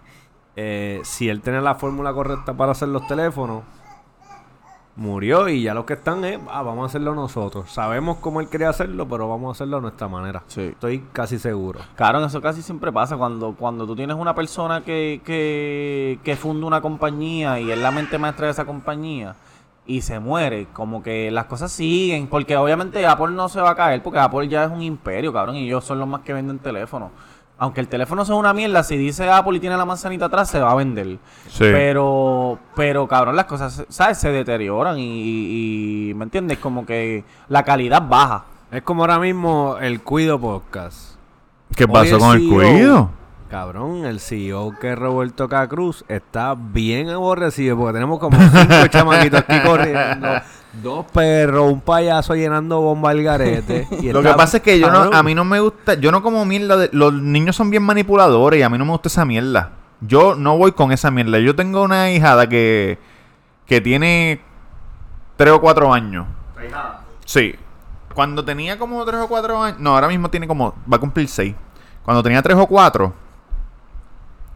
[0.56, 3.62] Eh, si él tenía la fórmula correcta para hacer los teléfonos,
[4.96, 7.70] murió y ya los que están es, ah, vamos a hacerlo nosotros.
[7.70, 10.42] Sabemos cómo él quería hacerlo, pero vamos a hacerlo a nuestra manera.
[10.46, 10.62] Sí.
[10.62, 11.80] Estoy casi seguro.
[11.96, 16.66] Claro, eso casi siempre pasa cuando, cuando tú tienes una persona que, que, que funda
[16.66, 19.34] una compañía y es la mente maestra de esa compañía
[19.86, 23.74] y se muere, como que las cosas siguen, porque obviamente Apple no se va a
[23.74, 26.60] caer, porque Apple ya es un imperio, cabrón, y ellos son los más que venden
[26.60, 27.10] teléfonos.
[27.62, 30.58] Aunque el teléfono sea una mierda, si dice Apple y tiene la manzanita atrás, se
[30.58, 31.18] va a vender.
[31.46, 31.58] Sí.
[31.60, 34.16] Pero, pero cabrón, las cosas, ¿sabes?
[34.18, 36.56] Se deterioran y, y- y, ¿me entiendes?
[36.58, 38.44] Como que la calidad baja.
[38.72, 41.16] Es como ahora mismo el Cuido Podcast.
[41.76, 43.10] ¿Qué pasó con el CEO cuido?
[43.50, 49.40] Cabrón, el CEO que es Roberto Cacruz está bien aborrecido porque tenemos como cinco chamaquitos
[49.46, 50.28] aquí corriendo,
[50.82, 53.86] dos perros, un payaso llenando bomba al garete.
[54.00, 56.22] y Lo que pasa es que yo no, a mí no me gusta, yo no
[56.22, 59.24] como mierda, de- los niños son bien manipuladores y a mí no me gusta esa
[59.24, 59.72] mierda.
[60.00, 61.38] Yo no voy con esa mierda.
[61.40, 62.98] Yo tengo una hijada que,
[63.66, 64.40] que tiene
[65.36, 66.26] 3 o 4 años.
[67.26, 67.54] Sí.
[68.14, 71.28] Cuando tenía como 3 o 4 años, no, ahora mismo tiene como, va a cumplir
[71.28, 71.54] 6.
[72.02, 73.12] Cuando tenía 3 o 4,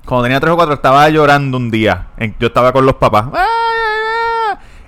[0.06, 2.08] cuando tenía 3 o 4 estaba llorando un día.
[2.16, 3.26] En- yo estaba con los papás.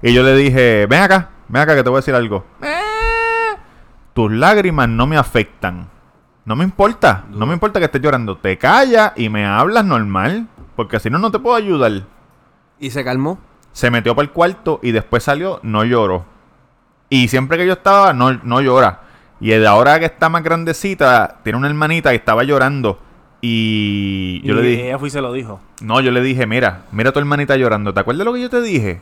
[0.06, 2.44] Y yo le dije, ven acá, ven acá que te voy a decir algo.
[4.14, 5.88] Tus lágrimas no me afectan.
[6.44, 8.36] No me importa, no me importa que estés llorando.
[8.36, 12.04] Te callas y me hablas normal, porque si no, no te puedo ayudar.
[12.78, 13.40] Y se calmó.
[13.72, 16.24] Se metió para el cuarto y después salió, no lloró.
[17.08, 19.00] Y siempre que yo estaba, no, no llora.
[19.40, 23.00] Y de ahora que está más grandecita, tiene una hermanita y estaba llorando.
[23.40, 25.60] Y yo y le dije, ella fue y se lo dijo.
[25.82, 27.92] no, yo le dije, mira, mira a tu hermanita llorando.
[27.92, 29.00] ¿Te acuerdas lo que yo te dije?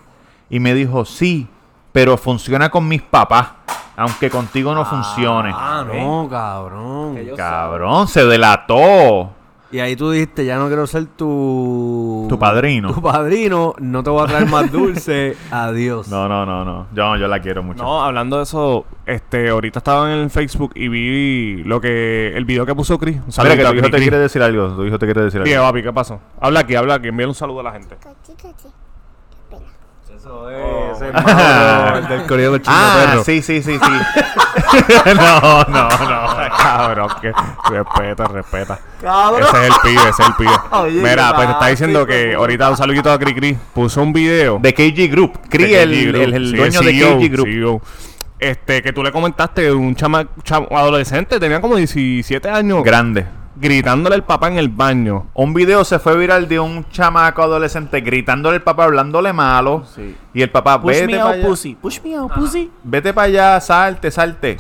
[0.51, 1.49] Y me dijo, sí,
[1.93, 3.49] pero funciona con mis papás.
[3.97, 5.53] Aunque contigo no funcione.
[5.55, 7.17] Ah, no, cabrón.
[7.37, 9.31] Cabrón, se delató.
[9.75, 12.27] Y ahí tú dijiste, ya no quiero ser tu...
[12.29, 12.95] Tu padrino.
[12.95, 15.37] Tu padrino, no te voy a traer más dulce.
[15.51, 16.07] Adiós.
[16.07, 16.87] No, no, no, no.
[16.95, 17.83] Yo, yo la quiero mucho.
[17.83, 22.45] No, hablando de eso, este, ahorita estaba en el Facebook y vi lo que, el
[22.45, 23.17] video que puso Chris.
[23.17, 24.77] Un Mira que tu hijo te quiere decir algo.
[24.77, 25.63] Tu hijo te quiere decir algo.
[25.67, 26.21] papi, ¿qué pasó?
[26.41, 27.97] Habla aquí, habla aquí, envíale un saludo a la gente.
[27.97, 28.69] Cachi, cachi.
[30.17, 30.49] Eso Oh.
[30.51, 33.25] es, ese es Mauro, el del corrido del chingo Ah, perro.
[33.25, 33.81] sí, sí, sí, sí.
[35.15, 36.49] no, no, no.
[36.57, 37.33] Cabrón, que
[37.71, 38.79] respeta, respeta.
[39.01, 39.43] Cabrón.
[39.43, 40.51] Ese es el pibe, ese es el pibe.
[40.71, 43.59] Oye, Mira, pues te está diciendo que ahorita un saludito a Cri Cri.
[43.75, 44.59] Puso un video.
[44.61, 45.39] De KG Group.
[45.49, 46.23] Cri, el, KG Group.
[46.23, 47.47] el, el Sí, dueño de CEO, KG Group.
[47.49, 47.81] CEO.
[48.39, 52.83] Este, que tú le comentaste un chama, chama- adolescente, tenía como 17 años.
[52.85, 53.27] Grande.
[53.57, 55.27] Gritándole al papá en el baño.
[55.35, 59.85] Un video se fue viral de un chamaco adolescente gritándole al papá, hablándole malo.
[59.95, 60.17] Sí.
[60.33, 61.47] Y el papá, Push vete para allá.
[61.47, 61.75] pussy.
[61.75, 62.71] Push me out, pussy.
[62.83, 64.57] Vete para allá, salte, salte.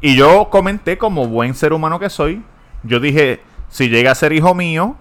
[0.00, 2.42] Y yo comenté como buen ser humano que soy.
[2.82, 4.96] Yo dije, si llega a ser hijo mío,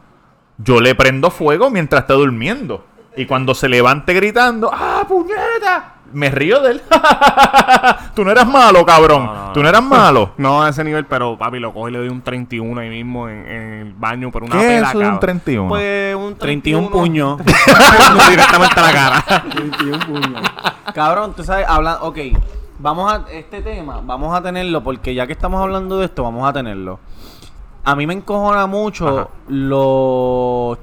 [0.57, 2.85] yo le prendo fuego mientras está durmiendo.
[3.15, 5.95] Y cuando se levante gritando, ¡ah, puñeta!
[6.13, 6.81] Me río de él.
[8.15, 9.25] Tú no eras malo, cabrón.
[9.25, 10.31] No, no, Tú no eras malo.
[10.37, 13.27] No a ese nivel, pero papi lo coge y le doy un 31 ahí mismo
[13.29, 15.19] en, en el baño por una ¿Qué es pela, eso de un cabrón.
[15.19, 15.69] 31?
[15.69, 17.37] Pues un 31 puños.
[17.41, 17.45] puño
[18.29, 19.43] directamente a la cara.
[19.51, 20.41] 31 puños.
[20.93, 22.17] Cabrón, tú sabes, hablando, ok,
[22.79, 26.47] vamos a, este tema, vamos a tenerlo, porque ya que estamos hablando de esto, vamos
[26.47, 26.99] a tenerlo.
[27.83, 29.29] A mí me encojona mucho Ajá.
[29.47, 30.77] lo,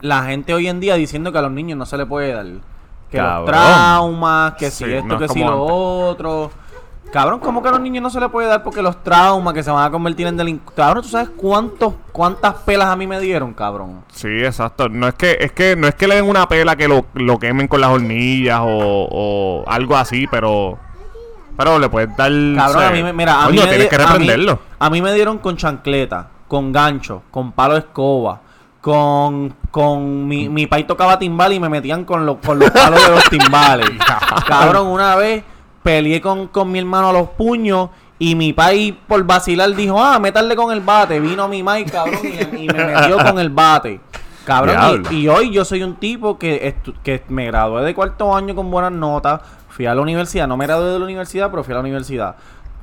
[0.00, 2.46] la gente hoy en día diciendo que a los niños no se le puede dar.
[3.10, 3.44] Que Cabrón.
[3.46, 5.60] los traumas, que si Sí, esto, no que es si lo antes.
[5.70, 6.50] otro.
[7.12, 9.62] Cabrón, ¿cómo que a los niños no se le puede dar porque los traumas que
[9.62, 10.74] se van a convertir en delincuentes?
[10.74, 14.02] Cabrón, ¿tú sabes cuántos, cuántas pelas a mí me dieron, cabrón?
[14.12, 14.88] Sí, exacto.
[14.88, 17.38] No es que, es que no es que le den una pela que lo, lo
[17.38, 20.78] quemen con las hornillas o, o algo así, pero
[21.56, 23.88] pero le puedes dar Cabrón, a mí me, mira, a coño, mí me tienes di-
[23.88, 24.58] que a mí- reprenderlo.
[24.78, 28.40] A mí, me dieron con chancleta, con gancho, con palo de escoba,
[28.86, 33.04] con, con mi, mi pai tocaba timbal y me metían con, los con los palos
[33.04, 33.90] de los timbales.
[34.46, 35.42] Cabrón, una vez
[35.82, 40.20] peleé con, con mi hermano a los puños y mi pai por vacilar dijo, ah,
[40.20, 41.18] métale con el bate.
[41.18, 43.98] Vino mi mai, cabrón, y, y me metió con el bate.
[44.44, 48.54] Cabrón, y, y hoy yo soy un tipo que, que me gradué de cuarto año
[48.54, 49.40] con buenas notas.
[49.68, 52.36] Fui a la universidad, no me gradué de la universidad, pero fui a la universidad.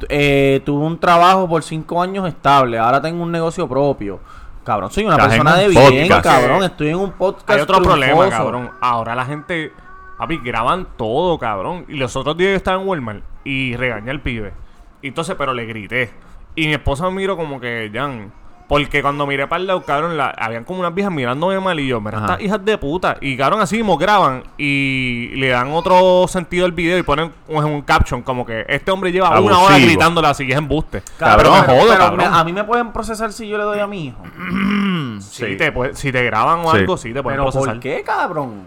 [0.10, 2.78] Eh, tuve un trabajo por cinco años estable.
[2.78, 4.20] Ahora tengo un negocio propio.
[4.64, 6.24] Cabrón, soy una Estás persona un de bien, podcast.
[6.24, 6.64] cabrón.
[6.64, 7.50] Estoy en un podcast.
[7.50, 8.72] Hay otro problema, cabrón.
[8.80, 9.74] Ahora la gente,
[10.18, 11.86] papi, graban todo, cabrón.
[11.90, 14.54] Y los otros días yo estaba en Walmart y regañé al pibe.
[15.02, 16.12] Y entonces, pero le grité.
[16.56, 18.32] Y mi esposa me miró como que, Jan.
[18.74, 21.88] Porque cuando miré para el lado, cabrón, la, habían como unas viejas mirándome mal y
[21.88, 22.26] yo, mira, Ajá.
[22.34, 23.18] estas hijas de puta.
[23.22, 27.64] Y cabrón, así mismo graban y le dan otro sentido al video y ponen un,
[27.64, 31.04] un caption como que este hombre lleva una hora gritándole así y es embuste.
[31.18, 32.18] Cabrón, jodo, pero cabrón.
[32.18, 34.22] me- a mí me pueden procesar si yo le doy a mi hijo.
[35.20, 35.58] Sí, Sí.
[35.58, 36.78] te puede- si te graban o Sí.
[36.80, 37.76] algo, sí te pueden Pero procesar.
[37.76, 38.64] ¿por qué, cabrón?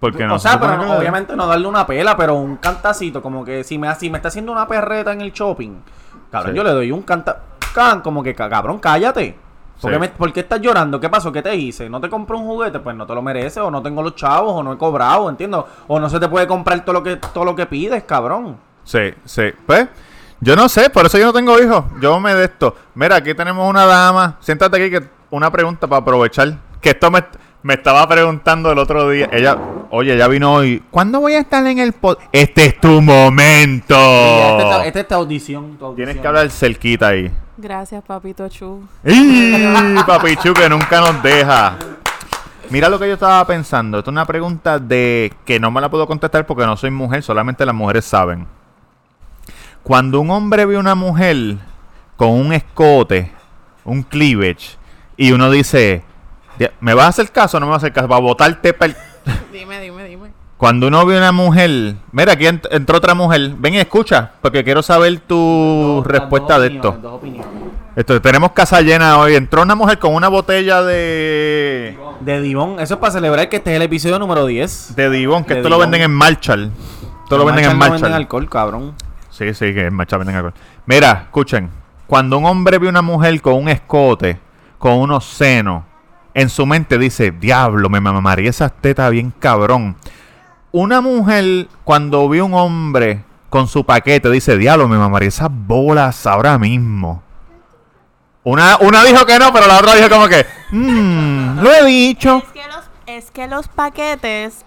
[0.00, 3.22] Porque no o sea, se pero no- obviamente no darle una pela, pero un cantacito,
[3.22, 5.76] como que si me, si me está haciendo una perreta en el shopping,
[6.30, 6.56] cabrón, Sí.
[6.56, 7.40] yo le doy un canta...
[8.02, 9.36] Como que, ca- cabrón, cállate.
[9.80, 9.94] ¿Por, Sí.
[9.94, 10.98] qué me- por qué estás llorando?
[10.98, 11.30] ¿Qué pasó?
[11.30, 11.90] ¿Qué te hice?
[11.90, 12.78] ¿No te compré un juguete?
[12.80, 15.60] Pues no te lo mereces, o no tengo los chavos, o no he cobrado, ¿entiendes?
[15.86, 18.56] O no se te puede comprar todo lo que, todo lo que pides, cabrón.
[18.84, 19.42] Sí, sí.
[19.66, 19.86] Pues,
[20.40, 21.84] yo no sé, por eso yo no tengo hijos.
[22.00, 22.74] Yo me de esto.
[22.94, 24.36] Mira, aquí tenemos una dama.
[24.40, 26.54] Siéntate aquí que una pregunta para aprovechar.
[26.80, 27.22] Que esto me,
[27.62, 29.28] me estaba preguntando el otro día.
[29.32, 29.58] Ella,
[29.90, 30.82] oye, ella vino hoy.
[30.90, 32.16] ¿Cuándo voy a estar en el pod?
[32.32, 33.94] Este es tu momento.
[33.98, 35.96] Y esta, es tu audición, tu audición.
[36.06, 37.30] Tienes que hablar cerquita ahí.
[37.58, 38.86] Gracias, papito Chu.
[39.04, 39.94] ¡Y!
[40.06, 41.76] Papichu que nunca nos deja.
[42.68, 43.98] Mira lo que yo estaba pensando.
[43.98, 47.22] Esto es una pregunta de que no me la puedo contestar porque no soy mujer,
[47.22, 48.46] solamente las mujeres saben.
[49.82, 51.56] Cuando un hombre ve una mujer
[52.16, 53.32] con un escote,
[53.84, 54.76] un cleavage,
[55.16, 56.02] y uno dice,
[56.58, 58.08] "Dia- ¿me vas a hacer caso o no me vas a hacer caso?
[58.08, 58.96] Va a botarte pa'l-".
[59.52, 59.85] Dime, dime, dime.
[60.56, 64.64] Cuando uno ve una mujer, mira, aquí ent- entró otra mujer, ven y escucha, porque
[64.64, 66.96] quiero saber tu Dos- respuesta de esto.
[67.00, 67.20] dos.
[67.94, 69.34] Esto, tenemos casa llena hoy.
[69.36, 73.70] Entró una mujer con una botella de De Divón, eso es para celebrar que este
[73.72, 74.94] es el episodio número 10.
[74.96, 76.70] de Divon, que De esto lo venden en Marshall.
[77.24, 78.00] Esto lo venden en no Marshall.
[78.00, 78.94] venden alcohol, cabrón.
[79.30, 80.54] Sí, sí, que en Marshall venden alcohol.
[80.86, 81.68] Mira, escuchen.
[82.06, 84.38] Cuando un hombre ve una mujer con un escote,
[84.78, 85.82] con unos senos,
[86.34, 89.96] en su mente dice, diablo, me mamaría esas tetas bien cabrón.
[90.72, 96.26] Una mujer, cuando ve un hombre con su paquete, dice, diablo, me mamaría esas bolas
[96.26, 97.22] ahora mismo.
[98.44, 102.36] Una, una dijo que no, pero la otra dijo como que, "Mm, lo he dicho.
[102.44, 104.64] Es que, los, es que los paquetes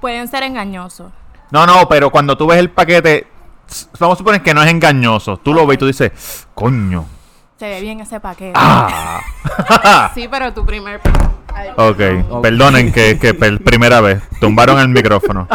[0.00, 1.12] pueden ser engañosos.
[1.50, 3.26] No, no, pero cuando tú ves el paquete,
[3.98, 5.36] vamos a suponer que no es engañoso.
[5.38, 7.06] Tú lo ves y tú dices, coño.
[7.58, 8.52] Se ve bien ese paquete.
[8.56, 9.20] Ah.
[10.14, 11.00] Sí, pero tu primer...
[11.76, 14.22] Ok, perdonen que, que per- primera vez.
[14.40, 15.46] Tumbaron el micrófono.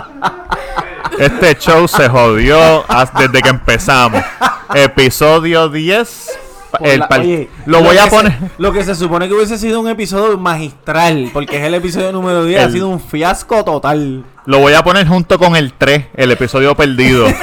[1.19, 2.83] Este show se jodió
[3.17, 4.21] desde que empezamos.
[4.73, 6.39] Episodio 10.
[6.77, 8.37] Por El la- oye, lo voy a se- poner.
[8.57, 12.43] lo que se supone que hubiese sido un episodio magistral, porque es el episodio número
[12.43, 14.25] 10, ha sido un fiasco total.
[14.45, 17.27] Lo voy a poner junto con el 3, el episodio perdido.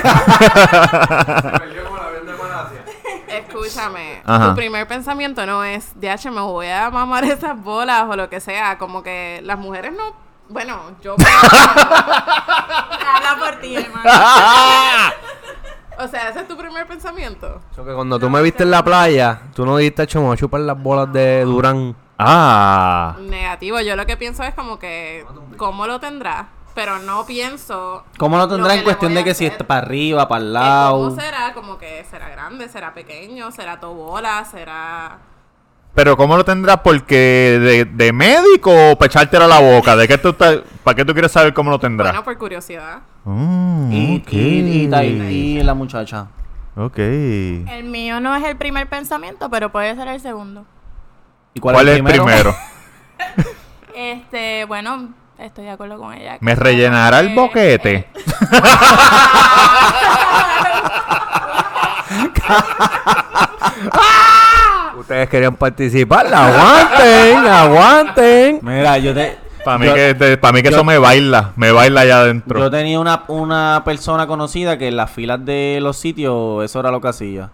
[3.32, 4.50] Escúchame, Ajá.
[4.50, 8.40] tu primer pensamiento no es, DH, me voy a mamar esas bolas o lo que
[8.40, 8.78] sea.
[8.78, 10.14] Como que las mujeres no...
[10.48, 11.16] Bueno, yo...
[11.74, 14.10] Habla por ti, hermano.
[15.98, 17.60] O sea, ese es tu primer pensamiento.
[17.74, 20.34] So que cuando tú me viste en la playa, tú no dijiste, hecho, me voy
[20.34, 21.94] a chupar las bolas de Durán.
[22.18, 23.16] Ah.
[23.20, 23.80] Negativo.
[23.80, 25.24] Yo lo que pienso es como que,
[25.56, 26.48] ¿cómo lo tendrá?
[26.74, 28.04] Pero no pienso.
[28.18, 30.52] ¿Cómo lo tendrá que en cuestión de que si está para arriba, para el que
[30.54, 31.04] lado?
[31.10, 31.52] ¿Cómo será?
[31.54, 35.18] Como que será grande, será pequeño, será todo bola, será.
[35.94, 36.78] Pero ¿cómo lo tendrás?
[36.82, 37.14] Porque
[37.60, 39.94] de, de médico o para echártelo a la boca.
[39.96, 42.12] ¿De qué tú estás- ¿Para qué tú quieres saber cómo lo tendrás?
[42.12, 43.00] Bueno, por curiosidad.
[43.24, 46.28] Mm, Y, y, y, y- y la muchacha.
[46.74, 46.96] Ok.
[46.98, 50.64] El mío no es el primer pensamiento, pero puede ser el segundo.
[51.52, 52.56] ¿Y ¿Cuál, es el primero?
[53.94, 55.10] Este, bueno,
[55.44, 56.36] estoy de acuerdo con ella.
[56.40, 58.06] ¿Me rellenará el Eh, boquete?
[64.98, 68.58] Ustedes querían participar, aguanten, aguanten.
[68.62, 69.38] Mira, yo te...
[69.64, 71.52] Para mí yo- que, de- pa' mí que yo- eso me baila.
[71.56, 72.58] Me baila allá adentro.
[72.58, 76.90] Yo tenía una, una persona conocida que en las filas de los sitios eso era
[76.90, 77.50] lo que hacía.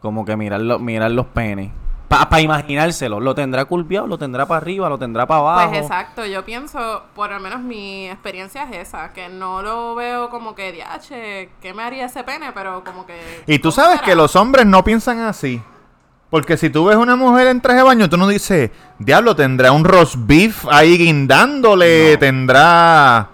[0.00, 1.70] Como que mirar, lo- mirar los penes.
[2.10, 3.20] Para imaginárselo.
[3.20, 4.08] ¿Lo tendrá curviado?
[4.08, 4.88] ¿Lo tendrá para arriba?
[4.88, 5.70] ¿Lo tendrá para abajo?
[5.70, 10.28] Pues exacto, yo pienso, por lo menos mi experiencia es esa, que no lo veo
[10.28, 12.50] como que, diache, ¿qué me haría ese pene?
[12.52, 13.44] Pero como que...
[13.46, 14.04] Y tú ¿cómo sabes será?
[14.06, 15.62] que los hombres no piensan así.
[16.30, 19.70] Porque si tú ves una mujer en traje de baño, tú no dices, diablo, tendrá
[19.70, 23.28] un roast beef ahí guindándole, tendrá...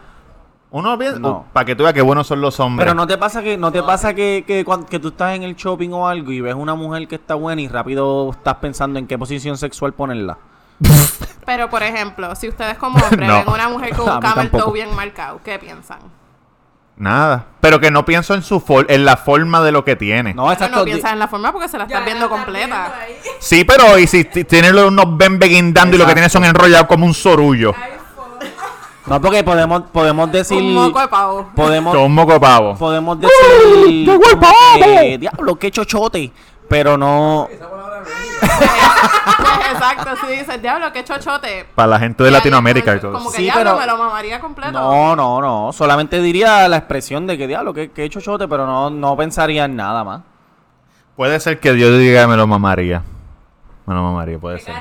[0.79, 1.47] Uno piensa, No.
[1.53, 2.85] para que tú veas qué buenos son los hombres.
[2.85, 5.43] Pero no te pasa que no te pasa que, que, cuan- que tú estás en
[5.43, 8.99] el shopping o algo y ves una mujer que está buena y rápido estás pensando
[8.99, 10.37] en qué posición sexual ponerla.
[11.47, 13.39] Pero, por ejemplo, si ustedes como hombre No.
[13.39, 15.99] ven una mujer con A un camel toe bien marcado, ¿qué piensan?
[16.99, 17.45] Nada.
[17.61, 20.33] Pero que no pienso en su for- en la forma de lo que tiene.
[20.33, 20.79] No, exacto.
[20.79, 22.95] no piensan en la forma porque se la están viendo completa.
[23.39, 26.45] Sí, pero y si t- tiene lo- unos bembe guindando y lo que tiene son
[26.45, 27.75] enrollados como un sorullo.
[29.07, 30.59] No, porque podemos, podemos decir.
[30.59, 31.51] Un moco de pavo.
[31.55, 32.75] Podemos, Con un moco de pavo.
[32.77, 34.07] podemos decir.
[34.79, 36.33] que, Diablo, qué chochote.
[36.69, 37.49] Pero no.
[37.49, 38.51] Pues,
[39.73, 41.67] exacto, si dices, diablo, qué chochote.
[41.75, 43.13] Para la gente de Latinoamérica y todo.
[43.13, 44.73] Como que Sí, diablo, pero- me lo mamaría completo.
[44.73, 45.73] No, no, no.
[45.73, 49.77] Solamente diría la expresión de que diablo, qué, qué chochote, pero no, no pensaría en
[49.77, 50.23] nada más.
[51.15, 53.03] Puede ser que Dios diga que me lo mamaría.
[53.87, 54.75] Me lo mamaría, puede ser.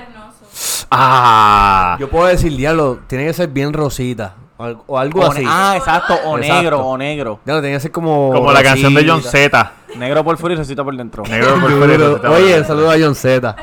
[0.92, 1.98] Ah.
[2.00, 4.36] Yo puedo decir, diablo, tiene que ser bien rosita.
[4.58, 5.44] O, al- o algo O así.
[5.46, 6.14] ah, exacto.
[6.26, 6.62] O Exacto.
[6.62, 7.40] negro, o negro.
[7.46, 8.32] Que ser como.
[8.34, 9.22] Como la canción de John.
[9.22, 9.72] Z.
[9.98, 11.24] Negro por fuera y recita por dentro.
[11.24, 12.10] Negro por fuera y Duro.
[12.12, 13.56] rosita por Oye, saludo a John Z.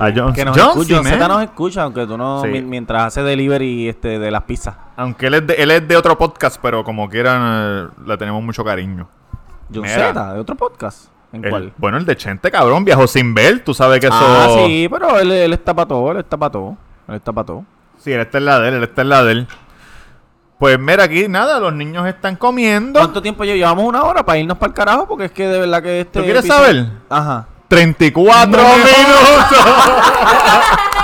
[0.00, 1.28] A John, Que nos John escucha, man.
[1.28, 2.48] nos escucha, aunque tú no, Sí.
[2.48, 4.76] mi- mientras hace delivery este, de las pizzas.
[4.96, 8.40] Aunque él es, de, él es de otro podcast, pero como quieran, eh, le tenemos
[8.40, 9.08] mucho cariño.
[9.74, 9.86] John.
[9.88, 11.08] Zeta, de otro podcast.
[11.32, 11.72] ¿En El- cuál?
[11.76, 13.62] bueno, el de Chente, cabrón, viajó sin ver.
[13.64, 14.16] Tú sabes que eso.
[14.18, 16.76] Ah, sí, pero él, él está para todo, él está para todo.
[17.08, 17.64] Él está para todo.
[17.98, 19.48] Sí, él está en la de él, él está en la de él.
[20.58, 22.98] Pues mira, aquí nada, los niños están comiendo.
[22.98, 23.84] ¿Cuánto tiempo lle- llevamos?
[23.84, 26.18] Una hora para irnos para el carajo, porque es que de verdad que este.
[26.18, 26.86] ¿Tú quieres episodio- saber?
[27.08, 27.46] Ajá.
[27.68, 28.88] 34 minutos.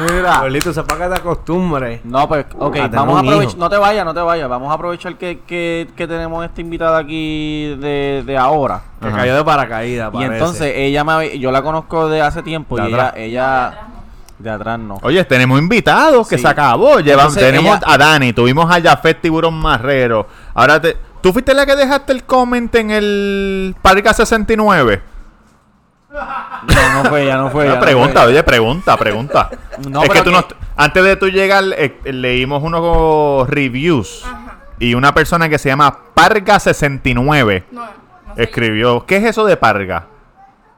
[0.00, 0.36] Mira.
[0.38, 2.04] Abuelito, se para que te acostumbres.
[2.04, 3.58] No, pues, ok, vamos a aprovechar.
[3.58, 4.48] No te vayas, no te vayas.
[4.48, 8.82] Vamos a aprovechar que, que, que tenemos esta invitada aquí de, de ahora.
[9.00, 9.16] Que Ajá.
[9.18, 12.86] cayó de paracaídas, Y entonces ella me yo la conozco de hace tiempo De y
[12.88, 13.12] ella, atrás.
[13.16, 13.78] ella
[14.38, 14.98] de atrás no.
[15.02, 16.42] Oye, tenemos invitados que Sí.
[16.42, 17.00] se acabó.
[17.00, 20.26] Llevamos, Entonces, tenemos ella- a Dani, tuvimos a Jafet Tiburón Marrero.
[20.54, 20.96] Ahora te.
[21.20, 25.02] ¿Tú fuiste la que dejaste el comment en el Parca 69?
[26.12, 27.72] No, no fue ella, no fue ella.
[27.74, 29.50] Una no pregunta, fue oye, pregunta, pregunta.
[29.88, 30.44] No, es que tú que- no.
[30.76, 34.24] Antes de tú llegar, eh, leímos unos reviews.
[34.78, 37.82] Y una persona que se llama Parga69 No,
[38.26, 38.42] no sé.
[38.42, 40.06] escribió: ¿Qué es eso de Parga?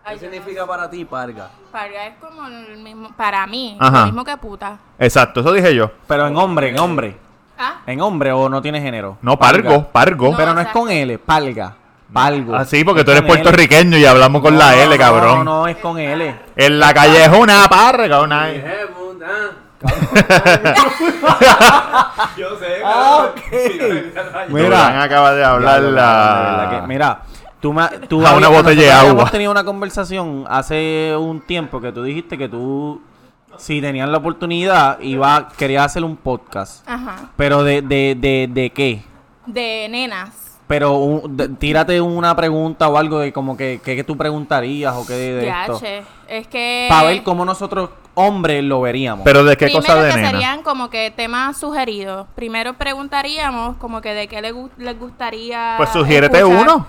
[0.08, 1.48] ¿Qué significa para ti, Parga?
[1.70, 4.00] Parga es como el mismo, para mí, Ajá.
[4.00, 4.76] lo mismo que puta.
[4.98, 5.90] Exacto, eso dije yo.
[6.08, 7.16] Pero en hombre, en hombre.
[7.58, 9.16] Ah, En hombre o no tiene género.
[9.22, 10.32] No, Pargo, Pargo.
[10.32, 11.76] No, Pero no es con L, palga.
[12.12, 12.54] Palgo.
[12.54, 13.28] Ah, sí, porque Es tú eres L.
[13.28, 15.44] puertorriqueño y hablamos con la L, cabrón.
[15.44, 16.34] No, no, es con L.
[16.56, 18.48] En la calle es una parga, una.
[24.48, 26.34] Mira, acaba de hablar Ya, la.
[26.34, 27.22] de verdad que- mira,
[27.60, 29.10] tú, me, tú A una habías- botella de agua.
[29.10, 33.00] habíamos tenido una conversación hace un tiempo que tú dijiste que tú,
[33.56, 36.88] si tenías la oportunidad, iba, querías hacer un podcast.
[36.88, 37.30] ajá.
[37.36, 39.02] Pero de, de, de, de qué?
[39.46, 40.51] De nenas.
[40.72, 44.94] Pero un- de- tírate una pregunta o algo de como que, que, que tú preguntarías
[44.96, 45.80] o qué de, de esto.
[46.26, 46.86] Es que.
[46.88, 49.22] Para ver cómo nosotros, hombres, lo veríamos.
[49.22, 50.30] Pero de qué Primero cosa de que nena.
[50.30, 52.26] serían como que temas sugeridos.
[52.34, 55.74] Primero preguntaríamos como que de qué le les gustaría.
[55.76, 56.60] Pues sugiérete escuchar.
[56.62, 56.86] uno.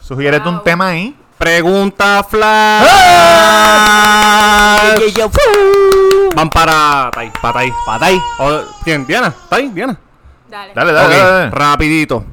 [0.00, 1.16] Sugiérete un tema ahí.
[1.38, 2.86] Pregunta flash.
[6.36, 8.20] Van para Tai, para Tai, para Tai.
[8.84, 9.06] ¿Quién?
[9.06, 9.96] Diana, Tai, Diana.
[10.50, 10.72] Dale.
[10.74, 11.16] Dale, dale.
[11.16, 11.50] dale.
[11.50, 12.24] rapidito.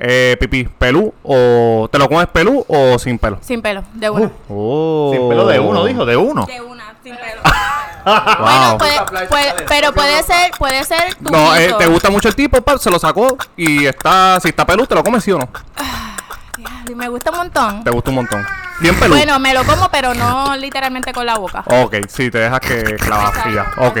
[0.00, 3.38] Eh, pipí, pelú o te lo comes pelú o sin pelo.
[3.42, 4.30] Sin pelo, de una.
[4.48, 5.10] Oh.
[5.12, 6.46] Sin pelo de uno, dijo, de uno.
[6.46, 7.42] De una, sin pelo.
[8.08, 8.78] Wow.
[8.78, 12.34] Bueno, puede- puede- pero puede ser, puede ser tu No, eh, te gusta mucho el
[12.34, 15.38] tipo, pa, se lo sacó y está, si está pelú, te lo comes sí o
[15.38, 15.48] no.
[16.88, 17.84] Y Me gusta un montón.
[17.84, 18.46] Te gusta un montón.
[18.80, 19.14] Bien pelú.
[19.14, 21.62] Bueno, me lo como, pero no literalmente con la boca.
[21.66, 23.66] Ok, sí, te dejas que clavas y ya.
[23.76, 23.96] Ok.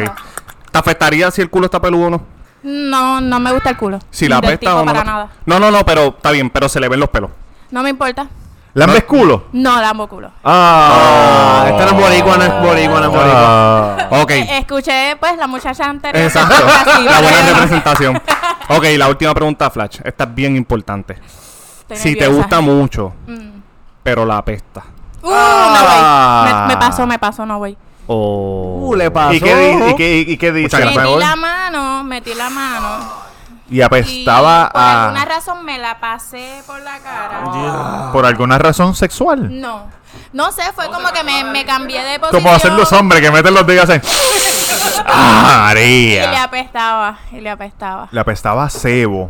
[0.70, 2.22] ¿Te afectaría si el culo está peludo o no?
[2.62, 3.98] No, no me gusta el culo.
[4.10, 4.92] Si la Del apesta tipo o no.
[4.92, 5.28] para nada.
[5.46, 7.30] No, no, no, pero está bien, pero se le ven los pelos.
[7.70, 8.26] No me importa.
[8.74, 9.46] ¿Lambes culo?
[9.52, 10.30] No, damos culo.
[10.44, 13.96] Ah, esta no es boricua, no es boricua, no es boricua.
[14.00, 14.08] Ah.
[14.22, 14.30] Ok.
[14.30, 16.22] Eh, escuché, pues, la muchacha anterior.
[16.22, 16.54] Exacto.
[16.86, 18.22] Así, La buena representación.
[18.70, 20.00] Ok, la última pregunta, Flash.
[20.04, 21.14] Esta es bien importante.
[21.14, 22.36] Estoy Si te nerviosa.
[22.42, 23.60] gusta mucho, Mm.
[24.02, 24.82] pero la apesta.
[25.22, 26.44] Uh, Ah.
[26.44, 26.62] no, güey.
[26.68, 27.78] Me, me pasó, me pasó, no, güey.
[28.08, 28.80] O.
[28.88, 29.34] Uh, le pasó.
[29.34, 30.76] ¿Y qué, y qué- y qué dice?
[30.78, 33.28] Por Metí la mano, metí la mano.
[33.70, 35.24] Y apestaba y por alguna a...
[35.26, 38.10] razón me la pasé por la cara.
[38.12, 39.60] Por alguna razón sexual.
[39.60, 39.86] No.
[40.32, 42.42] No sé, fue como que me, me cambié de posición.
[42.42, 44.00] Como hacen los hombres que meten los dedos así.
[45.06, 46.42] ¡Ah, Y le María!
[46.44, 48.08] apestaba, y le apestaba.
[48.10, 49.28] Le apestaba a cebo.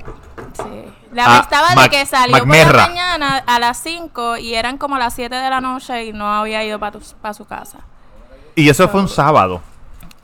[0.55, 0.85] Sí.
[1.13, 2.67] Le apestaba de que salió Macmerra.
[2.69, 6.13] por la mañana a las 5 y eran como las 7 de la noche y
[6.13, 7.01] no había ido para
[7.35, 7.79] su casa.
[8.59, 9.61] Y eso fue un sábado.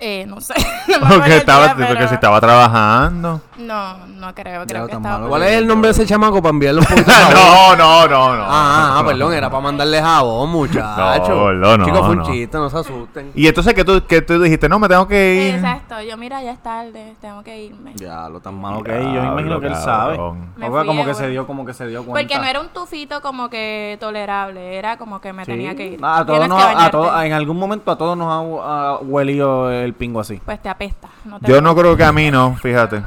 [0.01, 0.55] Eh, no sé.
[0.89, 3.41] no me acuerdo Porque el estaba, día, porque pero- si estaba trabajando.
[3.57, 5.19] No, no creo, creo que tan estaba.
[5.19, 5.29] malo.
[5.29, 6.75] ¿Cuál es el nombre de ese chamaco para un poquito
[7.11, 7.35] jabón?
[7.35, 8.43] no, no, no, no.
[8.43, 11.53] Ah, ah, ah, perdón, era para mandarle jabón, muchacho.
[11.53, 13.31] No, no, no, Chicos, fue un chiste, no se asusten.
[13.35, 15.55] Y entonces que tú, que tú dijiste, no, me tengo que ir.
[15.55, 17.93] Exacto, yo mira, ya es tarde, tengo que irme.
[17.95, 19.05] Ya, lo tan malo que es.
[19.05, 20.17] Yo me imagino que él sabe.
[20.17, 22.21] fui como que se dio, como que se dio cuenta.
[22.29, 25.53] Porque no era un tufito como que tolerable, era como que me Sí.
[25.53, 26.01] tenía que ir.
[26.03, 28.97] A todos Tienes nos- que a todos- en algún momento a todos nos ha, ha
[28.99, 30.41] huelido el pingo así.
[30.45, 31.09] Pues te apesta.
[31.25, 33.03] No te Yo no creo que a mí no, fíjate.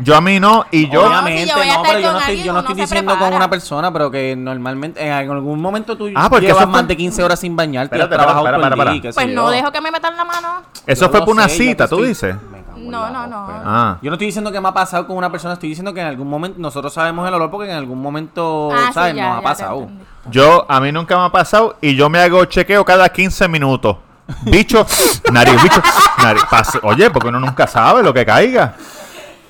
[0.00, 1.06] Yo a mí no, y yo.
[1.06, 1.42] Obviamente.
[1.42, 4.10] si yo no, pero yo no estoy, yo no estoy diciendo con una persona, pero
[4.10, 7.56] que normalmente en algún momento tú Ah, porque llevas fue- más de 15 horas sin
[7.56, 8.92] bañarte y has trabajado día espera.
[9.02, 10.48] qué sé Pues no dejo que me metan la mano.
[10.86, 12.36] Eso Yo fue por una sé, cita, tú estoy- dices.
[12.76, 13.46] No, no, no.
[13.50, 13.98] Ah.
[14.00, 16.06] Yo no estoy diciendo que me ha pasado con una persona, estoy diciendo que en
[16.06, 19.14] algún momento nosotros sabemos el olor porque en algún momento, Ah, sí, ¿sabes?
[19.16, 19.88] ya, Nos ha pasado.
[20.30, 23.96] Yo, a mí nunca me ha pasado y yo me hago chequeo cada 15 minutos.
[24.42, 24.86] Bicho,
[25.32, 25.82] nariz, bicho,
[26.22, 26.42] nariz.
[26.82, 28.74] Oye, porque uno nunca sabe lo que caiga.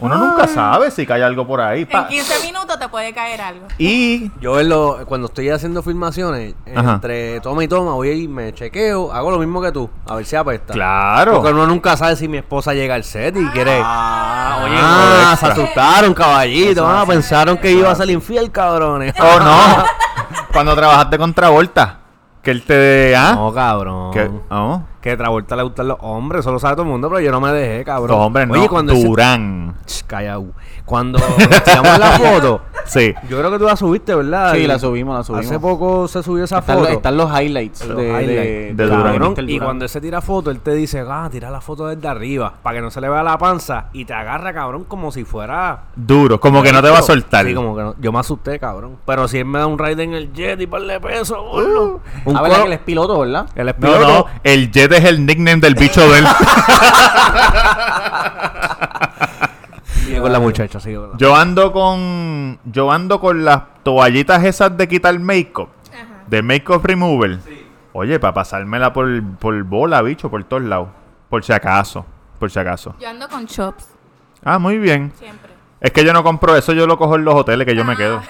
[0.01, 1.82] Uno nunca sabe si cae algo por ahí.
[1.82, 2.07] En pa.
[2.07, 3.66] 15 minutos te puede caer algo.
[3.78, 6.92] Y Yo en lo- cuando estoy haciendo filmaciones, Ajá.
[6.94, 10.24] entre toma y toma, voy y me chequeo, hago lo mismo que tú, a ver
[10.24, 10.72] si apesta.
[10.72, 11.34] claro.
[11.34, 13.80] Porque uno nunca sabe si mi esposa llega al set y quiere.
[13.82, 16.86] Ah, oye, Ah, se asustaron, caballito.
[16.86, 19.14] Ah, pensaron que iba a ser infiel, cabrones.
[19.20, 19.84] Oh, no.
[20.53, 21.99] Cuando trabajaste con Travolta,
[22.42, 23.14] que él te.
[23.16, 23.32] ¿Ah?
[23.34, 24.12] No, cabrón.
[24.12, 27.20] Que, oh, Que Travolta le gustan los hombres, eso lo sabe todo el mundo, pero
[27.20, 28.16] yo no me dejé, cabrón.
[28.16, 28.68] los hombres Oye, no.
[28.68, 29.74] cuando ese- Durán.
[29.86, 30.53] Ch, Calla, uh.
[30.84, 31.18] Cuando
[31.64, 33.14] tiramos la foto, Sí.
[33.28, 34.55] yo creo que tú la subiste, ¿verdad?
[34.55, 35.46] Sí, Y la subimos, la subimos.
[35.46, 36.88] Hace poco se subió esa Están, foto.
[36.88, 38.26] los, están los highlights Los de, highlights.
[38.26, 39.03] de, De Durán.
[39.12, 39.44] Cabrón, Mr.
[39.44, 39.66] y Durán.
[39.66, 42.76] cuando él se tira foto, él te dice, ah, tira la foto desde arriba, para
[42.76, 45.82] que no se le vea la panza, y te agarra, cabrón, como si fuera...
[45.94, 46.40] Duro.
[46.40, 47.44] Como que no te va a soltar.
[47.46, 47.94] Sí, como que no.
[48.01, 48.96] Yo me asusté, cabrón.
[49.05, 52.01] Pero si él me da un ride en el jet y par de pesos, gordo.
[52.24, 53.46] Un Ah, ¿verdad coro- que él es piloto, ¿verdad?
[53.55, 54.09] Él es No, piloto.
[54.09, 54.26] no.
[54.42, 56.26] El Jet es el nickname del bicho de él.
[60.05, 62.59] Sigue con la muchacha, sigue con la- Yo ando con.
[62.64, 65.68] Yo ando con las toallitas esas de quitar make-up.
[66.26, 67.39] De make-up remover.
[67.93, 69.09] Oye, para pasármela por,
[69.39, 70.89] por bola, bicho, por todos lados.
[71.28, 72.05] Por si acaso.
[72.39, 72.95] Por si acaso.
[73.01, 73.86] Yo ando con chops,
[74.45, 75.12] Ah, muy bien.
[75.18, 75.53] siempre.
[75.80, 77.97] Es que yo no compro eso, yo lo cojo en los hoteles que yo me
[77.97, 78.20] quedo.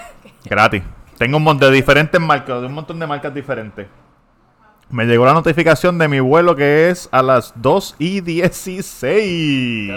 [0.45, 0.81] Gratis.
[1.17, 3.87] Tengo un montón de diferentes marcas, de un montón de marcas diferentes.
[4.91, 9.91] Me llegó la notificación de mi vuelo que es a las 2 y 16.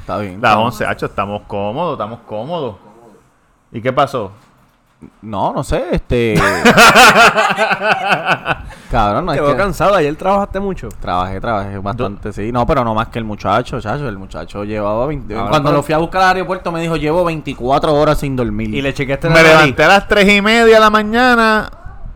[0.00, 0.40] Está bien.
[0.42, 2.76] Las 11, hacho, estamos cómodos, estamos cómodos.
[3.72, 4.30] ¿Y qué pasó?
[5.22, 6.34] No, no sé, este...
[8.90, 9.56] Cabrón, no Te es veo que...
[9.62, 10.88] cansado, ayer trabajaste mucho.
[11.00, 12.52] Trabajé, trabajé bastante, sí.
[12.52, 14.06] No, pero no más que el muchacho, chacho.
[14.08, 15.34] El muchacho llevaba 20...
[15.34, 18.36] Ahora, Cuando pero- lo fui a buscar al aeropuerto me dijo, llevo 24 horas sin
[18.36, 18.74] dormir.
[18.74, 19.54] Y le chequeaste la Me nariz.
[19.60, 21.70] levanté a las 3 y media de la mañana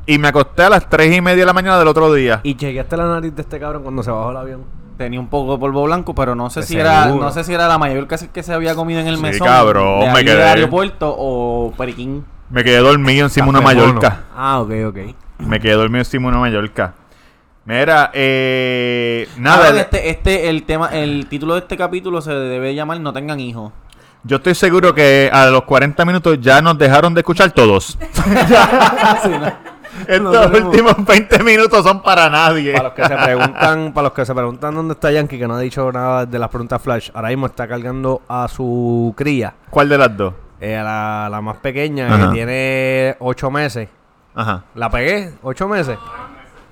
[0.06, 2.40] y me acosté a las 3 y media de la mañana del otro día.
[2.42, 4.64] Y chequeaste la nariz de este cabrón cuando se bajó el avión.
[4.98, 7.24] Tenía un poco de polvo blanco, pero no sé De si era seguro.
[7.24, 9.22] no sé si era la mayor que se, que se había comido en el Sí,
[9.22, 10.36] mesón cabrón, de me ahí quedé.
[10.36, 12.24] del aeropuerto o periquín.
[12.50, 13.86] Me quedé dormido encima de una Café mono.
[13.86, 14.20] Mallorca.
[14.36, 14.98] Ah, ok, ok.
[15.38, 16.94] Me quedé dormido encima de una Mallorca.
[17.64, 22.74] Mira, eh, nada, Ahora, este, este, el tema, el título de este capítulo se debe
[22.74, 23.72] llamar No tengan hijos.
[24.24, 27.96] yo estoy seguro que a los 40 minutos ya nos dejaron de escuchar todos.
[30.06, 32.72] Estos últimos 20 minutos son para nadie.
[32.72, 35.54] Para los que se preguntan, para los que se preguntan dónde está Yankee, que no
[35.54, 39.54] ha dicho nada de las preguntas Flash, ahora mismo está cargando a su cría.
[39.70, 40.34] ¿Cuál de las dos?
[40.60, 42.26] Eh, la, la más pequeña, Ajá.
[42.28, 43.88] que tiene ocho meses.
[44.34, 44.64] Ajá.
[44.74, 45.32] ¿La pegué?
[45.42, 45.96] ¿Ocho meses?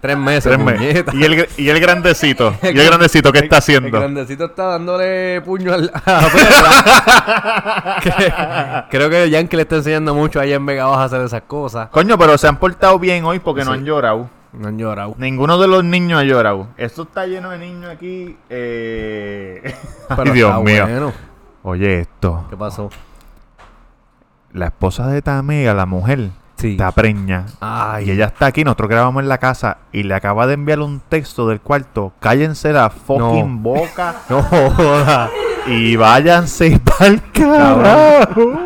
[0.00, 1.04] Tres meses, Tres meses.
[1.12, 2.54] Y el, y el grandecito.
[2.62, 3.98] y el grandecito, ¿qué está El haciendo?
[3.98, 8.00] grandecito está dándole puño al- a la perra.
[8.00, 11.42] Que- Creo que Yankee le está enseñando mucho allá en Vega Baja a hacer esas
[11.42, 11.88] cosas.
[11.90, 14.30] Coño, pero se han portado bien hoy porque no han llorado.
[14.52, 15.14] No han llorado.
[15.18, 16.68] Ninguno de los niños ha llorado.
[16.76, 18.36] Esto está lleno de niños aquí.
[18.48, 19.74] Eh...
[20.08, 20.84] Ay, Dios mío.
[20.86, 21.12] bueno.
[21.62, 22.46] Oye, esto.
[22.48, 22.88] ¿Qué pasó?
[24.52, 26.72] La esposa de Tamega, la mujer, Sí.
[26.72, 27.46] está preña.
[27.60, 28.08] Ay.
[28.08, 31.00] Y ella está aquí, nosotros grabamos en la casa y le acaba de enviar un
[31.08, 32.12] texto del cuarto.
[32.20, 35.30] Cállense la fucking boca No joda.
[35.66, 38.64] y váyanse pa'l carajo.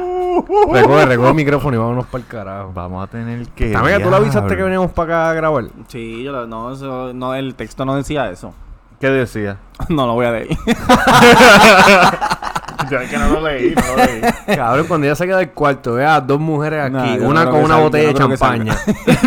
[0.73, 2.73] Recoge, recoge el micrófono y vámonos para el carajo.
[2.75, 3.71] Vamos a tener que.
[3.73, 5.65] También, ¿tú le avisaste que veníamos para acá a grabar?
[5.89, 8.55] Sí, yo lo- no, eso- no, el texto no decía eso.
[8.99, 9.59] ¿Qué decía?
[9.91, 10.49] no lo voy a leer.
[12.93, 14.57] Ya que no lo leí, no lo leí.
[14.57, 17.29] Cabrón, cuando ella se queda del cuarto, ve a dos mujeres aquí, Nah, yo no
[17.29, 18.77] una creo con que una salga, botella no de creo que champaña.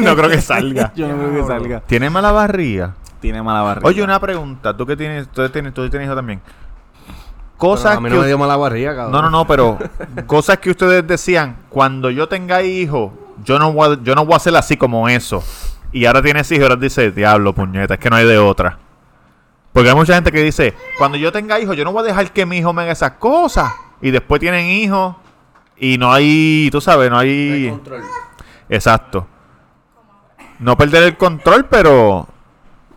[0.03, 0.91] no creo que salga.
[0.95, 1.80] yo no creo que salga.
[1.82, 2.93] ¿Tiene mala barriga?
[3.20, 3.88] Tiene mala barriga.
[3.88, 4.76] Oye, una pregunta.
[4.76, 6.41] Tú que tienes, tú tienes, tú tienes hijo también.
[6.45, 6.57] Pero
[7.57, 9.11] Cosas a mí que no me dio mala barriga, cabrón.
[9.13, 9.78] No, no, no, pero
[10.28, 13.13] cosas que ustedes decían, cuando yo tenga hijo,
[13.43, 15.43] yo no voy a, yo no voy a hacer así como eso.
[15.91, 18.78] Y ahora tienes hijo y ahora dice, diablo, puñeta, es que no hay de otra.
[19.76, 22.32] Porque hay mucha gente que dice, cuando yo tenga hijo, yo no voy a dejar
[22.32, 23.73] que mi hijo me haga esas cosas.
[24.01, 25.17] Y después tienen hijos
[25.76, 27.78] y no hay, tú sabes, no hay...
[28.69, 29.28] Exacto.
[30.59, 32.26] No perder el control, pero...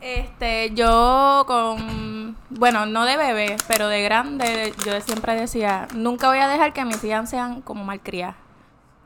[0.01, 6.39] Este, yo con, bueno, no de bebé, pero de grande, yo siempre decía, nunca voy
[6.39, 8.37] a dejar que mis hijas sean como malcriadas.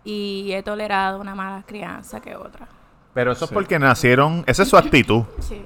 [0.05, 2.69] Y he tolerado una mala crianza que otra.
[3.15, 4.45] Pero eso es porque nacieron...
[4.47, 5.23] Esa es su actitud.
[5.41, 5.63] Sí.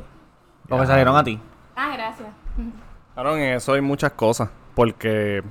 [0.68, 1.40] Porque salieron a ti.
[1.76, 2.28] Ah, gracias.
[3.14, 4.48] Claro, en eso hay muchas cosas.
[4.74, 5.42] Porque,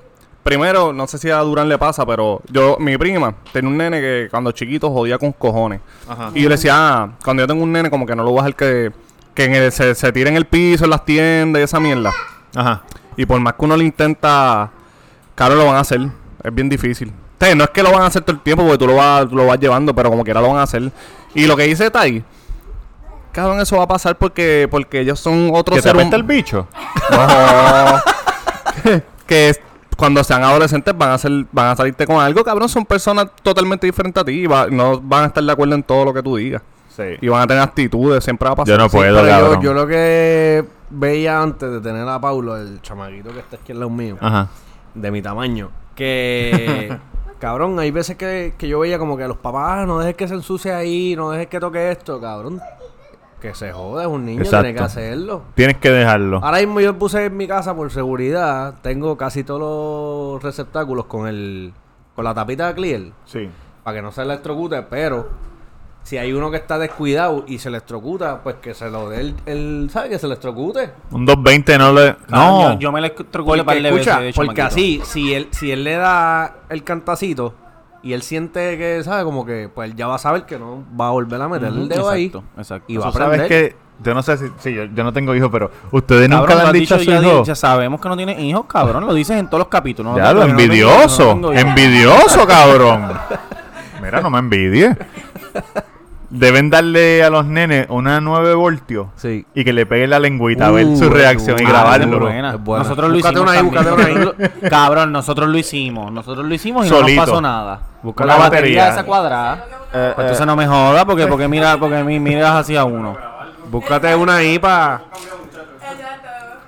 [0.44, 4.00] primero, no sé si a Durán le pasa, pero yo, mi prima, tenía un nene
[4.02, 5.82] que cuando chiquito jodía con cojones.
[6.08, 6.32] Ajá.
[6.34, 8.40] Y yo le decía, ah, cuando yo tengo un nene, como que no lo voy
[8.40, 8.92] a dejar que,
[9.34, 12.12] que en el- se, se tire en el piso, en las tiendas y esa mierda.
[12.56, 12.84] Ajá.
[13.18, 14.70] Y por más que uno lo intenta,
[15.36, 16.02] claro, lo van a hacer.
[16.44, 17.10] Es bien difícil.
[17.10, 18.96] O sea, no es que lo van a hacer todo el tiempo porque tú lo
[18.96, 20.92] vas, tú lo vas llevando, pero como quiera lo van a hacer.
[21.34, 22.24] Y lo que dice Tai,
[23.36, 26.24] cabrón, eso va a pasar porque, porque ellos son otros ¿Que te seres apesta el
[26.24, 26.68] bicho?
[27.12, 29.02] no.
[29.28, 29.62] que es-
[29.98, 33.86] cuando sean adolescentes van a ser, van a salirte con algo, cabrón, son personas totalmente
[33.88, 36.22] diferentes a ti y va- no van a estar de acuerdo en todo lo que
[36.22, 36.62] tú digas.
[36.90, 37.04] Sí.
[37.22, 38.74] Y van a tener actitudes, siempre va a pasar.
[38.74, 39.62] Yo no puedo, pero yo, cabrón.
[39.62, 43.80] yo lo que veía antes de tener a Paulo, el chamaquito que está aquí al
[43.80, 44.48] lado mío, Ajá.
[44.94, 46.98] de mi tamaño, que
[47.40, 50.28] cabrón, hay veces que, que yo veía como que los papás, "Ah, no dejes que
[50.28, 52.62] se ensucie ahí, no dejes que toque esto, cabrón.
[53.42, 54.64] Que se jode, es un niño, Exacto.
[54.64, 55.42] tiene que hacerlo.
[55.56, 56.40] Tienes que dejarlo.
[56.44, 59.60] Ahora mismo yo puse en mi casa por seguridad, tengo casi todos
[60.34, 61.74] los receptáculos con el
[62.16, 63.50] con la tapita de clear Sí.
[63.84, 65.28] para que no se electrocute, pero
[66.04, 69.36] si hay uno que está descuidado y se electrocuta, pues que se lo dé el,
[69.46, 70.12] el ¿sabes?
[70.12, 70.92] Que se electrocute.
[71.12, 72.16] Un 220 no le.
[72.30, 72.74] No.
[72.74, 75.50] Yo, yo me le electrocuté Porque, par de escucha, veces, de porque así, si él,
[75.52, 77.54] si él le da el cantacito
[78.06, 79.24] y él siente que, ¿sabe?
[79.26, 81.68] Como que, pues él ya va a saber que no va a volver a meter
[81.70, 82.28] el dedo ahí.
[82.28, 82.86] exacto, exacto.
[82.94, 83.70] Y va a Tú sabes aprender.
[83.72, 83.76] que.
[84.04, 84.46] Yo no sé si.
[84.60, 85.72] Sí, yo, yo no tengo hijos, pero.
[85.92, 87.44] Ustedes nunca Cabrón, le lo han has dicho a su ya, hijo.
[87.44, 89.08] ya sabemos que no tiene hijos, cabrón.
[89.08, 90.12] Lo dices en todos los capítulos.
[90.14, 91.24] No Ya, lo no tengo- envidioso.
[91.26, 91.66] no tengo hijos.
[91.66, 93.12] envidioso, cabrón.
[94.02, 94.96] Mira, no me envidie.
[96.38, 99.46] Deben darle a los nenes una 9 voltios Sí.
[99.54, 102.20] y que le peguen la lengüita a ver Uh, su reacción y uh, grabarlo.
[102.78, 104.36] Nosotros lo hicimos.
[104.70, 106.12] Cabrón, nosotros lo hicimos.
[106.12, 107.80] Nosotros lo hicimos y no nos pasó nada.
[108.04, 108.84] Busca la la batería.
[108.84, 109.66] batería esa cuadrada.
[109.94, 113.16] Eh, Pues entonces no me jodas porque, porque mira, porque mi- miras hacia uno.
[113.72, 115.02] Búscate una ahí para...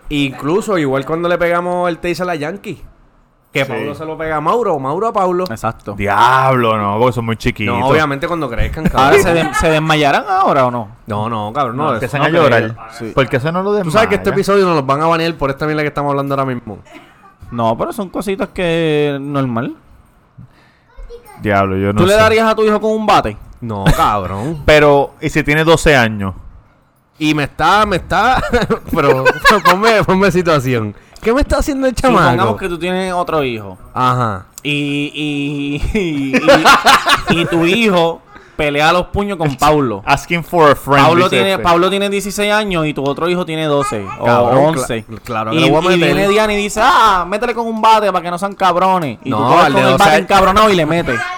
[0.10, 2.82] Incluso, igual cuando le pegamos el taser a la Yankee.
[3.60, 3.72] Que Sí.
[3.72, 5.46] Pablo se lo pega a Mauro, o Mauro a Pablo.
[5.50, 5.94] Exacto.
[5.98, 7.78] Diablo, no, porque son muy chiquitos.
[7.78, 9.22] No, obviamente cuando crezcan, cabrón.
[9.22, 10.90] Se, de- se desmayarán ahora o no?
[11.08, 11.84] No, no, cabrón, no.
[11.88, 12.78] No, empiezan no a llorar.
[12.92, 13.12] Sí.
[13.16, 13.94] Porque eso no lo Tú desmaya.
[13.94, 16.34] sabes que este episodio nos los van a banear por esta mierda que estamos hablando
[16.36, 16.80] ahora mismo.
[17.52, 19.76] No, pero son cositas que normal.
[21.42, 23.38] Diablo, yo no ¿Tú le darías a tu hijo con un bate?
[23.62, 24.62] No, cabrón.
[24.66, 26.34] Pero, ¿y si tiene 12 años?
[27.20, 28.42] Y me está, me está.
[28.94, 30.94] pero, pero ponme, ponme situación.
[31.22, 32.24] ¿Qué me está haciendo el chamaco?
[32.24, 33.78] Supongamos que tú tienes otro hijo.
[33.94, 34.46] Ajá.
[34.64, 38.22] Y, y, y, y- y tu hijo
[38.56, 40.02] pelea los puños con Paulo.
[40.06, 41.06] Asking for a friend.
[41.06, 41.64] Pablo dice tiene, este.
[41.64, 45.06] Pablo tiene 16 años y tu otro hijo tiene 12 Cabrón, o 11.
[45.08, 46.16] cla- claro que y, lo voy a y meter.
[46.16, 49.20] viene Diana y dice, ah, métele con un bate para que no sean cabrones.
[49.24, 50.22] Y No, tú al con de el 12 bate años.
[50.22, 51.20] encabronado y le metes.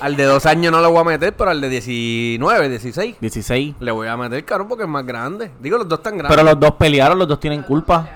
[0.00, 3.16] Al de dos años no lo voy a meter, pero al de 19, 16.
[3.20, 3.74] 16.
[3.80, 5.50] Le voy a meter, cabrón, porque es más grande.
[5.60, 6.34] Digo, los dos están grandes.
[6.34, 8.08] Pero los dos pelearon, los dos tienen culpa.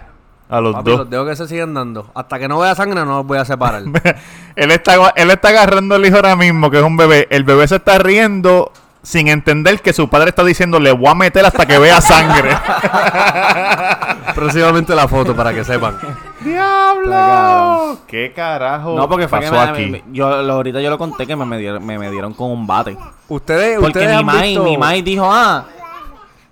[0.49, 0.99] A los Papi, dos.
[1.01, 2.07] los dedos que se siguen dando.
[2.15, 3.83] Hasta que no vea sangre no los voy a separar.
[4.57, 7.27] él, está, él está agarrando al hijo ahora mismo, que es un bebé.
[7.31, 8.71] El bebé se está riendo
[9.03, 12.57] sin entender que su padre está diciendo, le voy a meter hasta que vea sangre.
[14.35, 15.97] Próximamente la foto para que sepan.
[16.41, 17.99] ¡Diablo!
[18.07, 19.87] ¿Qué carajo No, porque fue que pasó me- aquí?
[19.91, 22.97] me- yo lo- ahorita yo lo conté que me medieron, me medieron con un bate.
[23.29, 24.65] Ustedes, Porque ustedes mi han mai, visto...
[24.65, 25.65] mi mai dijo, ah,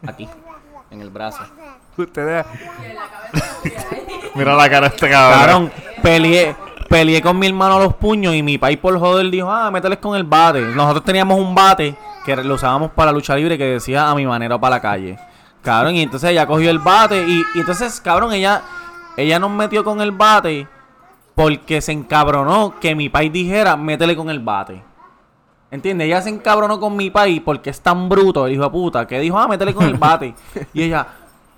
[0.07, 0.29] aquí,
[0.91, 1.43] en el brazo.
[1.97, 2.47] Ustedes...
[4.35, 5.41] Mira la cara de este cabrón.
[5.41, 5.73] Cabrón,
[6.03, 6.57] peleé,
[6.89, 10.17] peleé con mi hermano los puños y mi país por joder dijo, ah, mételes con
[10.17, 10.61] el bate.
[10.61, 14.27] Nosotros teníamos un bate que lo usábamos para la lucha libre que decía a mi
[14.27, 15.19] manera o para la calle.
[15.63, 18.63] Cabrón, y entonces ella cogió el bate y, y entonces, cabrón, ella,
[19.17, 20.67] ella nos metió con el bate
[21.35, 24.83] porque se encabronó que mi país dijera, métele con el bate.
[25.71, 26.07] ¿Entiendes?
[26.07, 29.19] Ella se encabronó con mi país porque es tan bruto, el hijo de puta, que
[29.21, 30.35] dijo, ah, métele con el bate.
[30.75, 31.07] y ella,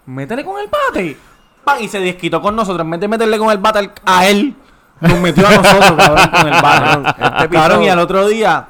[0.07, 1.17] métele con el bate.
[1.65, 2.85] Pa, Y se desquitó con nosotros.
[2.85, 4.55] En vez de meterle con el bate a él,
[5.01, 7.09] nos metió a nosotros, cabrón, con el bate.
[7.11, 8.69] Este Cabrón, y episodio- al otro día,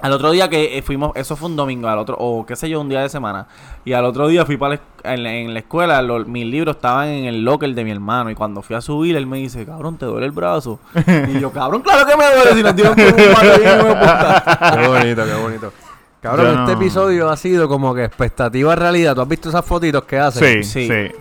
[0.00, 2.68] al otro día que eh, fuimos, eso fue un domingo, al otro, o qué sé
[2.68, 3.46] yo, un día de semana.
[3.84, 6.76] Y al otro día fui para la, en, la- en la escuela, los- mis libros
[6.76, 8.30] estaban en el locker de mi hermano.
[8.30, 10.80] Y cuando fui a subir, él me dice, cabrón, ¿te duele el brazo?
[11.28, 13.94] y yo, cabrón, claro que me duele si nos dieron un bate bien, hijo de
[13.94, 14.76] puta".
[14.80, 15.72] Qué bonito, qué bonito.
[16.22, 19.14] Cabrón, no- este episodio ha sido como que expectativa realidad.
[19.14, 20.62] ¿Tú has visto esas fotitos que hacen?
[20.62, 20.88] Sí, sí.
[20.88, 21.16] Sí.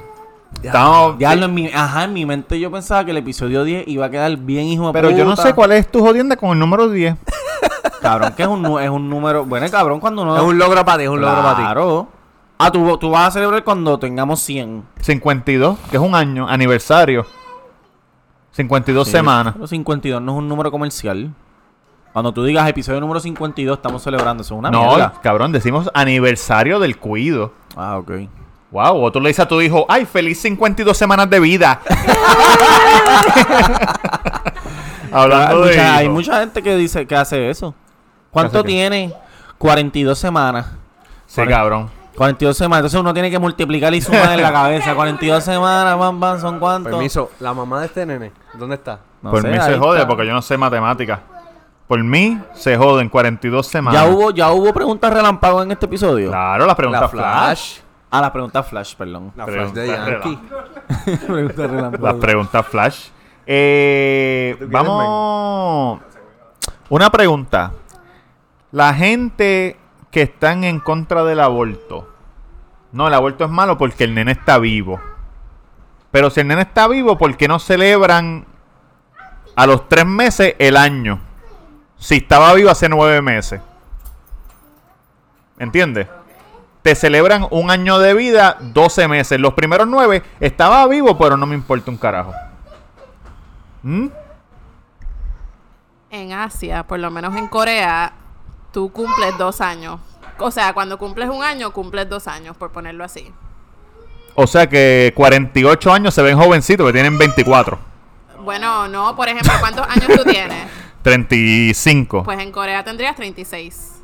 [0.64, 4.06] Estamos- Diablo, en mi, ajá, en mi mente yo pensaba que el episodio 10 iba
[4.06, 6.60] a quedar bien hijo de pero yo no sé cuál es tu jodienda con el
[6.60, 7.16] número 10.
[8.02, 9.46] Cabrón, que es un, es un número.
[9.46, 10.36] Bueno, cabrón, cuando uno.
[10.36, 11.62] Es un logro para ti, es un logro para ti.
[11.62, 12.08] Claro.
[12.58, 14.84] Ah, tú, tú vas a celebrar cuando tengamos 100.
[15.00, 17.26] 52, que es un año, aniversario.
[18.52, 19.54] 52 Sí, semanas.
[19.54, 21.32] Pero 52 no es un número comercial.
[22.14, 24.42] Cuando tú digas episodio número 52, estamos celebrando.
[24.42, 25.14] Eso es una no, mierda.
[25.24, 27.54] cabrón, decimos aniversario del cuido.
[27.76, 28.12] Ah, ok.
[28.72, 31.82] Wow, o tú le dices a tu hijo, ay, feliz 52 semanas de vida.
[35.12, 37.74] Hablando hay, de mucha, hay mucha gente que dice que hace eso.
[38.32, 38.74] ¿Cuánto ¿Hace qué?
[38.74, 39.14] tiene?
[39.58, 40.68] 42 semanas.
[41.28, 41.90] Sí, cabrón.
[42.16, 42.80] 42 semanas.
[42.80, 44.96] Entonces uno tiene que multiplicar y sumar en la cabeza.
[44.96, 46.92] 42 semanas, van, van, son cuántos.
[46.94, 49.00] Permiso, la mamá de este nene, ¿dónde está?
[49.22, 50.08] No Por sé, jode está.
[50.08, 51.20] porque yo no sé matemáticas.
[51.92, 54.02] Por mí se joden 42 semanas.
[54.02, 56.30] Ya hubo, ya hubo preguntas relámpago en este episodio.
[56.30, 57.26] Claro, las preguntas La flash.
[57.26, 57.80] Flash.
[58.10, 59.34] Ah, las preguntas flash, perdón.
[59.36, 61.26] La Flash de Pregunta Yankee.
[61.28, 62.06] preguntas relámpago.
[62.06, 63.08] Las preguntas flash.
[63.46, 66.00] Eh, ¿Tú quieres, vamos.
[66.88, 67.74] Una pregunta.
[68.72, 69.78] La gente
[70.12, 72.08] que están en contra del aborto.
[72.94, 75.02] No, el aborto es malo porque el nene está vivo.
[76.10, 78.46] Pero si el nene está vivo, ¿por qué no celebran
[79.58, 81.20] a los tres meses el año?
[82.02, 83.62] Si estaba vivo hace nueve meses.
[85.60, 86.08] ¿Entiendes?
[86.82, 89.40] Te celebran un año de vida, 12 meses.
[89.40, 92.34] Los primeros nueve estaba vivo, pero no me importa un carajo.
[93.84, 94.08] ¿Mm?
[96.10, 98.14] En Asia, por lo menos en Corea,
[98.74, 100.00] tú cumples dos años.
[100.40, 103.32] O sea, cuando cumples un año, cumples dos años, por ponerlo así.
[104.34, 107.78] O sea que 48 años se ven jovencitos, que tienen 24.
[108.44, 110.81] Bueno, no, por ejemplo, ¿cuántos años tú tienes?
[111.02, 112.24] 35.
[112.24, 113.98] Pues en Corea tendrías 36.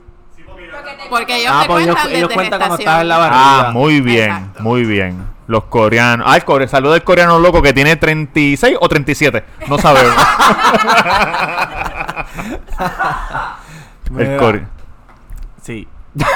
[1.10, 3.68] Porque ellos Ah, te pues ellos, cuentan ellos desde cuentan cuando estás en la barriga.
[3.68, 4.64] Ah, muy bien, Exacto.
[4.64, 5.28] muy bien.
[5.48, 6.26] Los coreanos.
[6.30, 9.44] Ah, el core, saludo del coreano loco que tiene 36 o 37.
[9.68, 10.16] No sabemos.
[14.18, 14.68] el core.
[15.62, 15.88] Sí.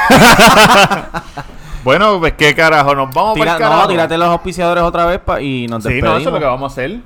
[1.84, 3.82] Bueno, pues qué carajo, nos vamos Tira, para el carajo.
[3.82, 6.12] no, tírate los auspiciadores otra vez pa- y nos Sí, despedimos.
[6.14, 7.00] no, eso es lo que vamos a hacer.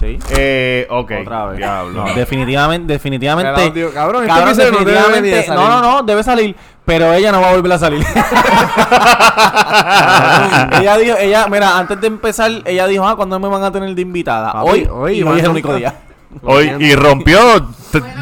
[0.00, 0.18] Sí.
[0.30, 1.12] Eh, ok.
[1.20, 1.58] Otra vez.
[1.58, 2.06] Diablo.
[2.06, 3.90] No, definitivamente, definitivamente.
[3.92, 5.36] Cabrón, este no definitivamente.
[5.36, 5.68] no, salir.
[5.68, 6.56] no, no, debe salir.
[6.86, 8.00] Pero ella no va a volver a salir.
[10.80, 13.94] ella dijo, ella, mira, antes de empezar, ella dijo, ah, ¿cuándo me van a tener
[13.94, 14.52] de invitada?
[14.52, 15.94] Papi, hoy, hoy, y hoy es el único día.
[16.44, 17.40] Hoy, y rompió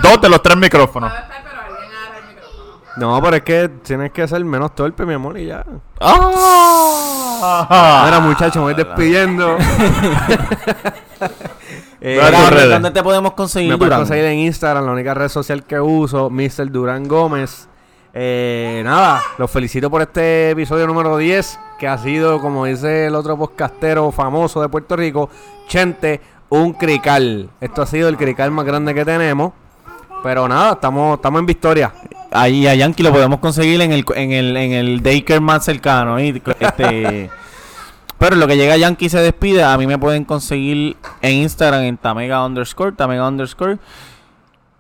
[0.03, 1.13] dos de los tres micrófonos.
[2.97, 5.63] No, pero es que tienes que ser menos torpe, mi amor, y ya.
[6.01, 7.67] Ah.
[8.05, 9.59] Ahora, muchachos, me voy despidiendo.
[12.01, 12.21] Eh.
[12.71, 16.31] ¿Dónde te podemos conseguir, Me puedes conseguir en Instagram, la única red social que uso,
[16.31, 16.71] Mr.
[16.71, 17.69] Durán Gómez.
[18.15, 23.15] Eh, nada, los felicito por este episodio número 10, que ha sido, como dice el
[23.15, 25.29] otro podcastero famoso de Puerto Rico,
[25.69, 27.51] Chente, un crical.
[27.61, 29.53] Esto ha sido el crical más grande que tenemos.
[30.23, 31.93] Pero nada, estamos, estamos en victoria.
[32.33, 36.19] Ahí a Yankee lo podemos conseguir en el, en el, en el daycare más cercano.
[36.19, 36.43] ¿sí?
[36.59, 37.31] Este,
[38.19, 41.83] pero lo que llega Yankee y se despide, a mí me pueden conseguir en Instagram
[41.83, 43.79] en Tamega underscore, Tamega underscore.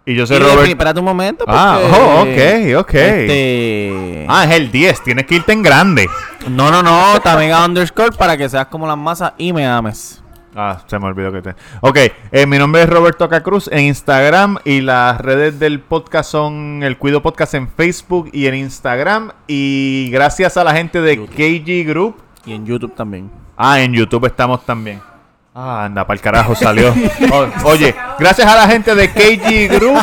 [0.06, 0.68] Y yo Y soy defini- Robert.
[0.70, 1.44] espérate un momento.
[1.46, 2.94] Ah, oh, ok, ok.
[2.94, 5.02] Este, Ah, es el 10.
[5.04, 6.08] Tienes que irte en grande.
[6.48, 10.22] No, no, no, Tamega underscore para que seas como las masas y me ames.
[10.56, 11.54] Ah, se me olvidó que te.
[11.82, 11.98] Ok,
[12.32, 16.96] eh, mi nombre es Roberto Cacruz en Instagram y las redes del podcast son el
[16.96, 19.30] Cuido Podcast en Facebook y en Instagram.
[19.46, 22.16] Y gracias a la gente de KG Group.
[22.48, 23.30] Y en YouTube también.
[23.56, 25.00] Ah, en YouTube estamos también.
[25.54, 26.94] Ah, anda, para el carajo salió.
[27.32, 29.98] O- oye, gracias a la gente de KG Group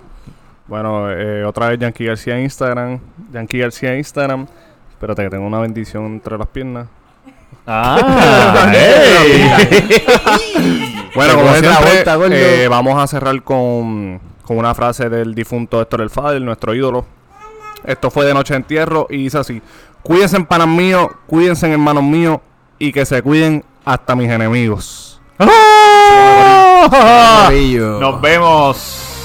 [0.66, 2.98] Bueno, eh, otra vez Yankee García en Instagram.
[3.32, 4.46] Yankee García en Instagram.
[4.90, 6.88] Espérate que tengo una bendición entre las piernas.
[7.66, 8.70] Ah.
[11.16, 16.02] Bueno, como siempre, vuelta, eh, vamos a cerrar con, con una frase del difunto Héctor
[16.02, 17.06] El Fader, nuestro ídolo.
[17.84, 19.62] Esto fue de noche de entierro y dice así:
[20.02, 22.40] Cuídense, panas míos, cuídense, hermanos míos,
[22.78, 25.18] y que se cuiden hasta mis enemigos.
[25.38, 27.46] ¡Ah!
[27.98, 29.15] Nos vemos.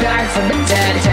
[0.00, 1.09] die from the dead.